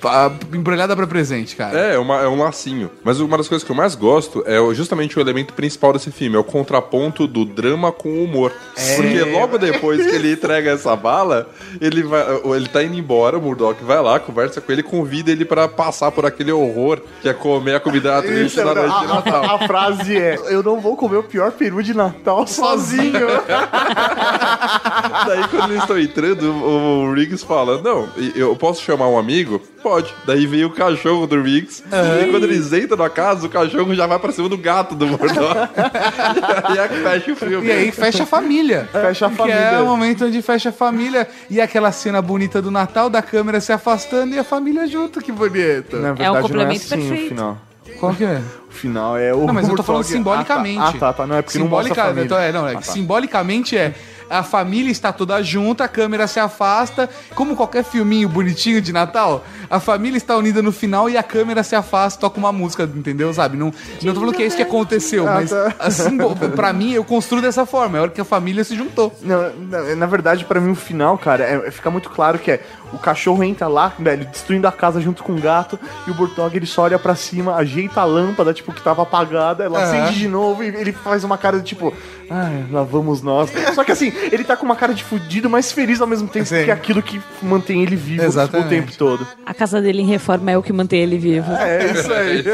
[0.00, 1.78] pa- embrulhada pra presente, cara.
[1.78, 2.90] É, é, uma- é um lacinho.
[3.04, 6.36] Mas uma das coisas que eu mais gosto é justamente o elemento principal desse filme,
[6.36, 8.52] é o contraponto do drama com o humor.
[8.96, 11.48] Porque logo depois que ele entrega essa bala,
[11.80, 12.22] ele vai,
[12.56, 16.12] ele tá indo embora, o Murdoch vai lá, conversa com ele, convida ele pra passar
[16.12, 19.44] por aquele horror que é comer a comida triste da noite de a, Natal.
[19.44, 23.26] a- a frase é: Eu não vou comer o pior peru de Natal sozinho.
[25.26, 29.60] Daí quando eles estão entrando, o, o Riggs fala: Não, eu posso chamar um amigo?
[29.82, 30.12] Pode.
[30.26, 31.82] Daí vem o cachorro do Riggs.
[32.22, 35.06] E quando eles entram na casa, o cachorro já vai pra cima do gato do
[35.06, 35.28] Murdoch.
[36.74, 37.66] e aí fecha o filme.
[37.68, 38.88] E aí fecha a família.
[38.98, 39.56] Fecha a Que família.
[39.58, 41.28] é o momento onde fecha a família.
[41.48, 45.20] E aquela cena bonita do Natal, da câmera se afastando e a família junto.
[45.20, 45.96] Que bonito.
[45.96, 47.24] Na É um verdade, não complemento assim perfeito.
[47.26, 47.58] O final.
[48.00, 48.40] Qual que é?
[48.78, 49.46] Final é o.
[49.46, 50.78] Não, mas eu tô falando simbolicamente.
[50.80, 51.26] Ah, tá, ah, tá, tá.
[51.26, 52.24] Não, é porque não mostra a família.
[52.24, 52.82] então, é, não, é Ah, tá.
[52.82, 53.94] simbolicamente é
[54.30, 59.44] a família está toda junta, a câmera se afasta, como qualquer filminho bonitinho de Natal,
[59.70, 63.32] a família está unida no final e a câmera se afasta, toca uma música, entendeu?
[63.32, 63.56] Sabe?
[63.56, 63.72] Não,
[64.02, 65.74] não tô falando que é isso que aconteceu, Ah, mas tá.
[65.78, 66.18] assim,
[66.54, 69.14] pra mim eu construo dessa forma, é a hora que a família se juntou.
[69.22, 72.60] Não, na, na verdade, pra mim, o final, cara, é, fica muito claro que é
[72.92, 76.56] o cachorro entra lá, velho, destruindo a casa junto com o gato, e o Burtog
[76.56, 79.88] ele só olha pra cima, ajeita a lâmpada, tipo, que tava apagada, ela Aham.
[80.04, 81.92] acende de novo e ele faz uma cara de tipo,
[82.30, 83.50] ai, lá vamos nós.
[83.74, 86.46] Só que assim, ele tá com uma cara de fudido, mas feliz ao mesmo tempo,
[86.46, 86.64] Sim.
[86.64, 88.66] que é aquilo que mantém ele vivo Exatamente.
[88.66, 89.26] o tempo todo.
[89.44, 91.50] A casa dele em reforma é o que mantém ele vivo.
[91.52, 92.44] É isso aí.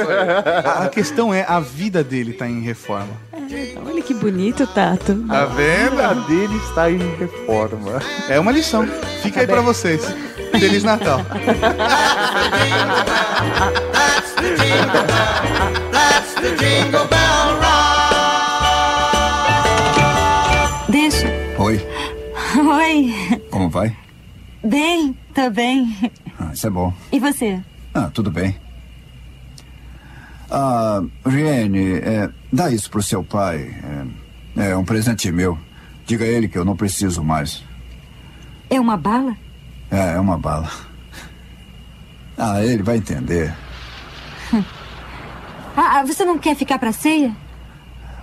[0.64, 3.12] A, a questão é, a vida dele tá em reforma.
[3.86, 5.14] Olha que bonito, Tato.
[5.28, 8.00] Tá A venda dele está em reforma.
[8.28, 8.86] É uma lição.
[9.22, 10.02] Fica aí pra vocês.
[10.58, 11.20] Feliz Natal.
[16.94, 17.33] Deixa.
[23.54, 23.96] Como vai?
[24.64, 25.96] Bem, tô bem.
[26.40, 26.92] Ah, isso é bom.
[27.12, 27.62] E você?
[27.94, 28.56] Ah, tudo bem.
[30.50, 33.72] Ah, Riene, é, dá isso pro seu pai.
[34.56, 35.56] É, é um presente meu.
[36.04, 37.62] Diga a ele que eu não preciso mais.
[38.68, 39.36] É uma bala?
[39.88, 40.68] É, é uma bala.
[42.36, 43.54] Ah, ele vai entender.
[45.76, 47.34] Ah, ah, você não quer ficar pra ceia?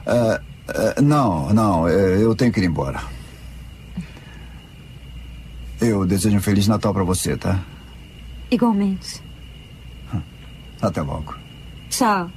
[0.05, 3.01] Ah, ah, não, não, eh, eu tenho que ir embora.
[5.81, 7.59] Eu desejo um Feliz Natal pra você, tá?
[8.51, 9.19] Igualmente.
[10.79, 11.35] Até logo.
[11.89, 12.29] Tchau.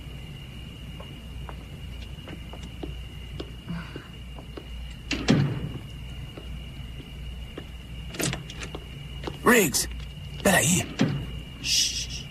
[9.44, 9.88] Riggs,
[10.42, 10.86] peraí.
[11.60, 12.24] Shh.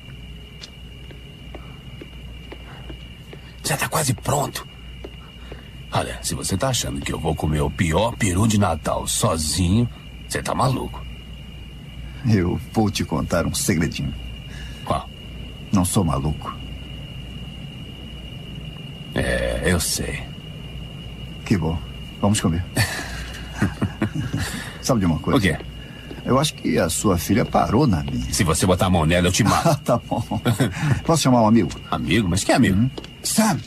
[3.64, 4.68] Já tá quase pronto.
[5.92, 9.88] Olha, se você tá achando que eu vou comer o pior peru de Natal sozinho,
[10.28, 11.03] você tá maluco.
[12.30, 14.14] Eu vou te contar um segredinho.
[14.86, 15.10] Qual?
[15.72, 16.56] Não sou maluco.
[19.16, 20.24] É, eu sei.
[21.46, 21.78] Que bom.
[22.22, 22.64] Vamos comer.
[24.82, 25.38] Sabe de uma coisa?
[25.38, 25.58] O quê?
[26.26, 28.34] Eu acho que a sua filha parou na minha.
[28.34, 29.78] Se você botar a mão nela, eu te mato.
[29.84, 30.24] tá bom.
[31.06, 31.70] Posso chamar um amigo?
[31.92, 32.30] Amigo?
[32.30, 32.90] Mas que amigo?
[33.22, 33.60] Sam!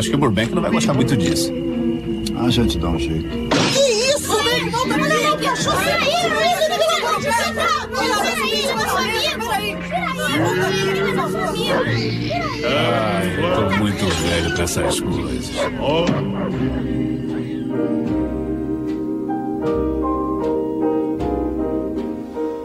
[0.00, 1.52] Acho que o Burbank não vai gostar muito disso.
[2.42, 3.28] A gente dá um jeito.
[3.72, 3.80] Que
[4.14, 4.32] isso?
[4.72, 5.74] Volta pra aí, que achou?
[12.62, 15.50] Ai, eu tô muito velho pra essas coisas.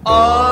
[0.09, 0.46] Oh.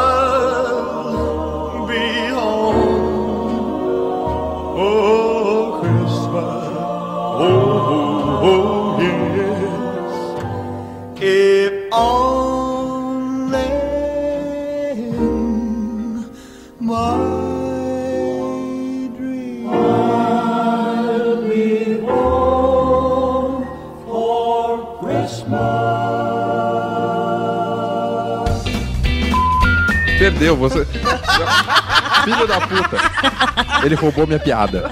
[30.58, 30.86] Você.
[32.24, 32.98] Filho da puta.
[33.86, 34.92] Ele roubou minha piada.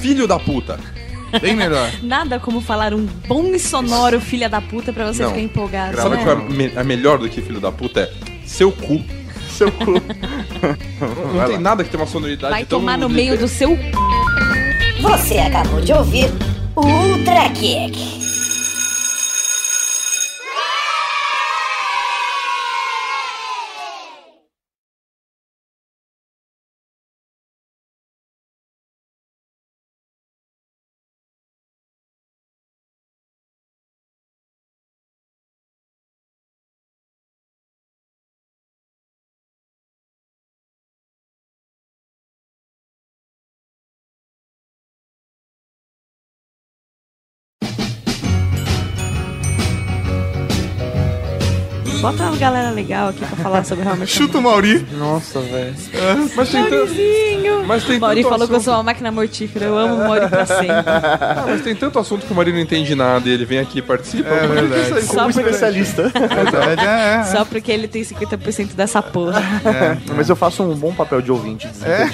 [0.00, 0.78] Filho da puta.
[1.40, 1.90] Bem melhor.
[2.02, 5.30] Nada como falar um bom e sonoro filha da puta pra você Não.
[5.30, 5.96] ficar empolgado.
[5.96, 6.22] Sabe o né?
[6.24, 8.00] que é me- é melhor do que filho da puta?
[8.00, 8.10] É
[8.46, 9.02] seu cu.
[9.50, 9.92] Seu cu.
[11.00, 13.76] Não, não tem nada que tenha uma sonoridade Vai tão tomar no meio do seu.
[15.00, 16.30] Você acabou de ouvir
[16.76, 18.13] o Ultra Kick.
[52.12, 54.12] Bota uma galera legal aqui pra falar sobre realmente.
[54.12, 54.86] Chuta o Mauri.
[54.92, 55.74] Nossa, velho.
[56.36, 56.74] Mas tem tanto.
[56.76, 57.64] Maurizinho.
[57.66, 58.64] Mas tem Mauri tanto falou que eu assunto.
[58.64, 59.64] sou uma máquina mortífera.
[59.66, 60.64] Eu amo o Mauri pra sempre.
[61.34, 63.78] Ah, mas tem tanto assunto que o marido não entende nada e ele vem aqui
[63.78, 64.28] e participa.
[64.28, 64.92] É verdade.
[64.94, 65.02] aí?
[65.02, 66.02] Só porque- Especialista.
[66.10, 67.24] Verdade, é, é.
[67.24, 69.42] Só porque ele tem 50% dessa porra.
[70.14, 71.68] Mas eu faço um bom papel de ouvinte.
[71.82, 72.04] É.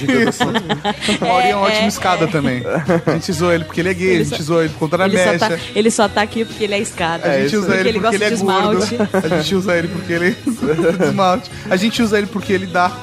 [1.22, 2.62] O Mauri é um É, ótimo é, escada também.
[3.07, 4.78] A gente zoou ele porque ele é gay, Ele a gente só- zoou ele por
[4.80, 5.49] conta da Ele só, mecha.
[5.49, 7.28] tá, ele só tá aqui porque ele é escada.
[7.28, 8.82] A gente usa porque ele porque gosta ele é de gordo.
[8.84, 8.99] esmalte.
[9.32, 10.37] A gente usa ele porque ele
[11.07, 11.51] esmalte.
[11.68, 12.91] A gente usa ele porque ele dá.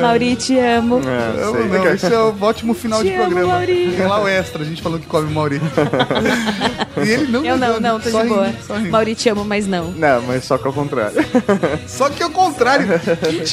[0.00, 1.00] Mauri, te amo.
[1.00, 1.64] Eu sei.
[1.68, 3.52] não, isso é um ótimo final Te de amo, programa.
[3.54, 3.94] Mauri.
[3.96, 5.60] Tem lá o extra, a gente falando que come o Mauri.
[6.96, 8.78] E ele não Eu não, ligando, não, tô só de rindo, boa.
[8.78, 8.90] rindo.
[8.90, 9.90] Mauri te amo, mas não.
[9.92, 11.16] Não, mas só que ao contrário.
[11.86, 12.86] Só que ao contrário.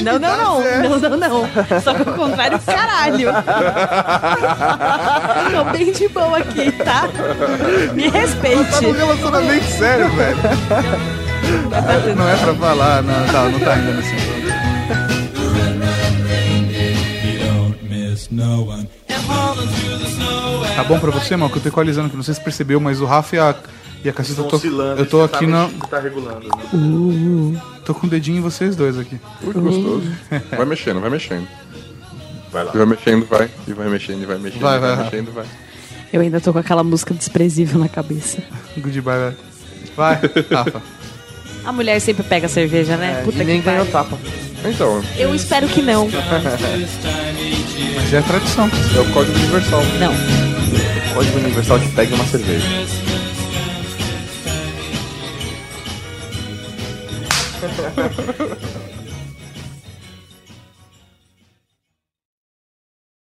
[0.03, 0.61] Não, não, não.
[0.61, 1.49] Não, não, não.
[1.81, 3.29] Só que ao contrário, caralho.
[5.51, 7.09] Tô bem de boa aqui, tá?
[7.93, 8.71] Me respeite.
[8.71, 10.37] Tá num relacionamento sério, velho.
[12.15, 14.15] Não é pra falar, não, tá, não tá ainda nesse
[20.75, 21.49] Tá bom pra você, mal?
[21.49, 22.15] Que eu tô equalizando aqui.
[22.15, 23.55] Não sei se percebeu, mas o Rafa e a,
[24.05, 24.57] e a Caceta eu tô,
[24.97, 25.69] eu tô aqui na.
[25.89, 26.47] Tá regulando.
[26.73, 29.19] Uh, tô com o dedinho em vocês dois aqui.
[29.43, 30.11] Ui, que gostoso.
[30.55, 31.47] Vai mexendo, vai mexendo.
[32.51, 32.71] Vai lá.
[32.73, 33.49] E vai mexendo, vai.
[33.67, 34.61] E vai mexendo, e vai mexendo.
[34.61, 35.05] Vai, vai, vai vai.
[35.05, 35.45] mexendo, vai.
[36.13, 38.41] Eu ainda tô com aquela música desprezível na cabeça.
[38.77, 39.35] Goodbye, vai.
[39.95, 40.21] Vai,
[40.51, 40.81] Rafa.
[41.67, 43.21] A mulher sempre pega cerveja, né?
[43.25, 44.17] Puta e nem ganhou tapa.
[44.63, 46.07] Então, Eu espero que não.
[47.95, 48.71] Mas é a tradição.
[48.95, 49.81] é o código universal.
[49.99, 50.13] Não.
[50.13, 52.65] O código universal te pega uma cerveja.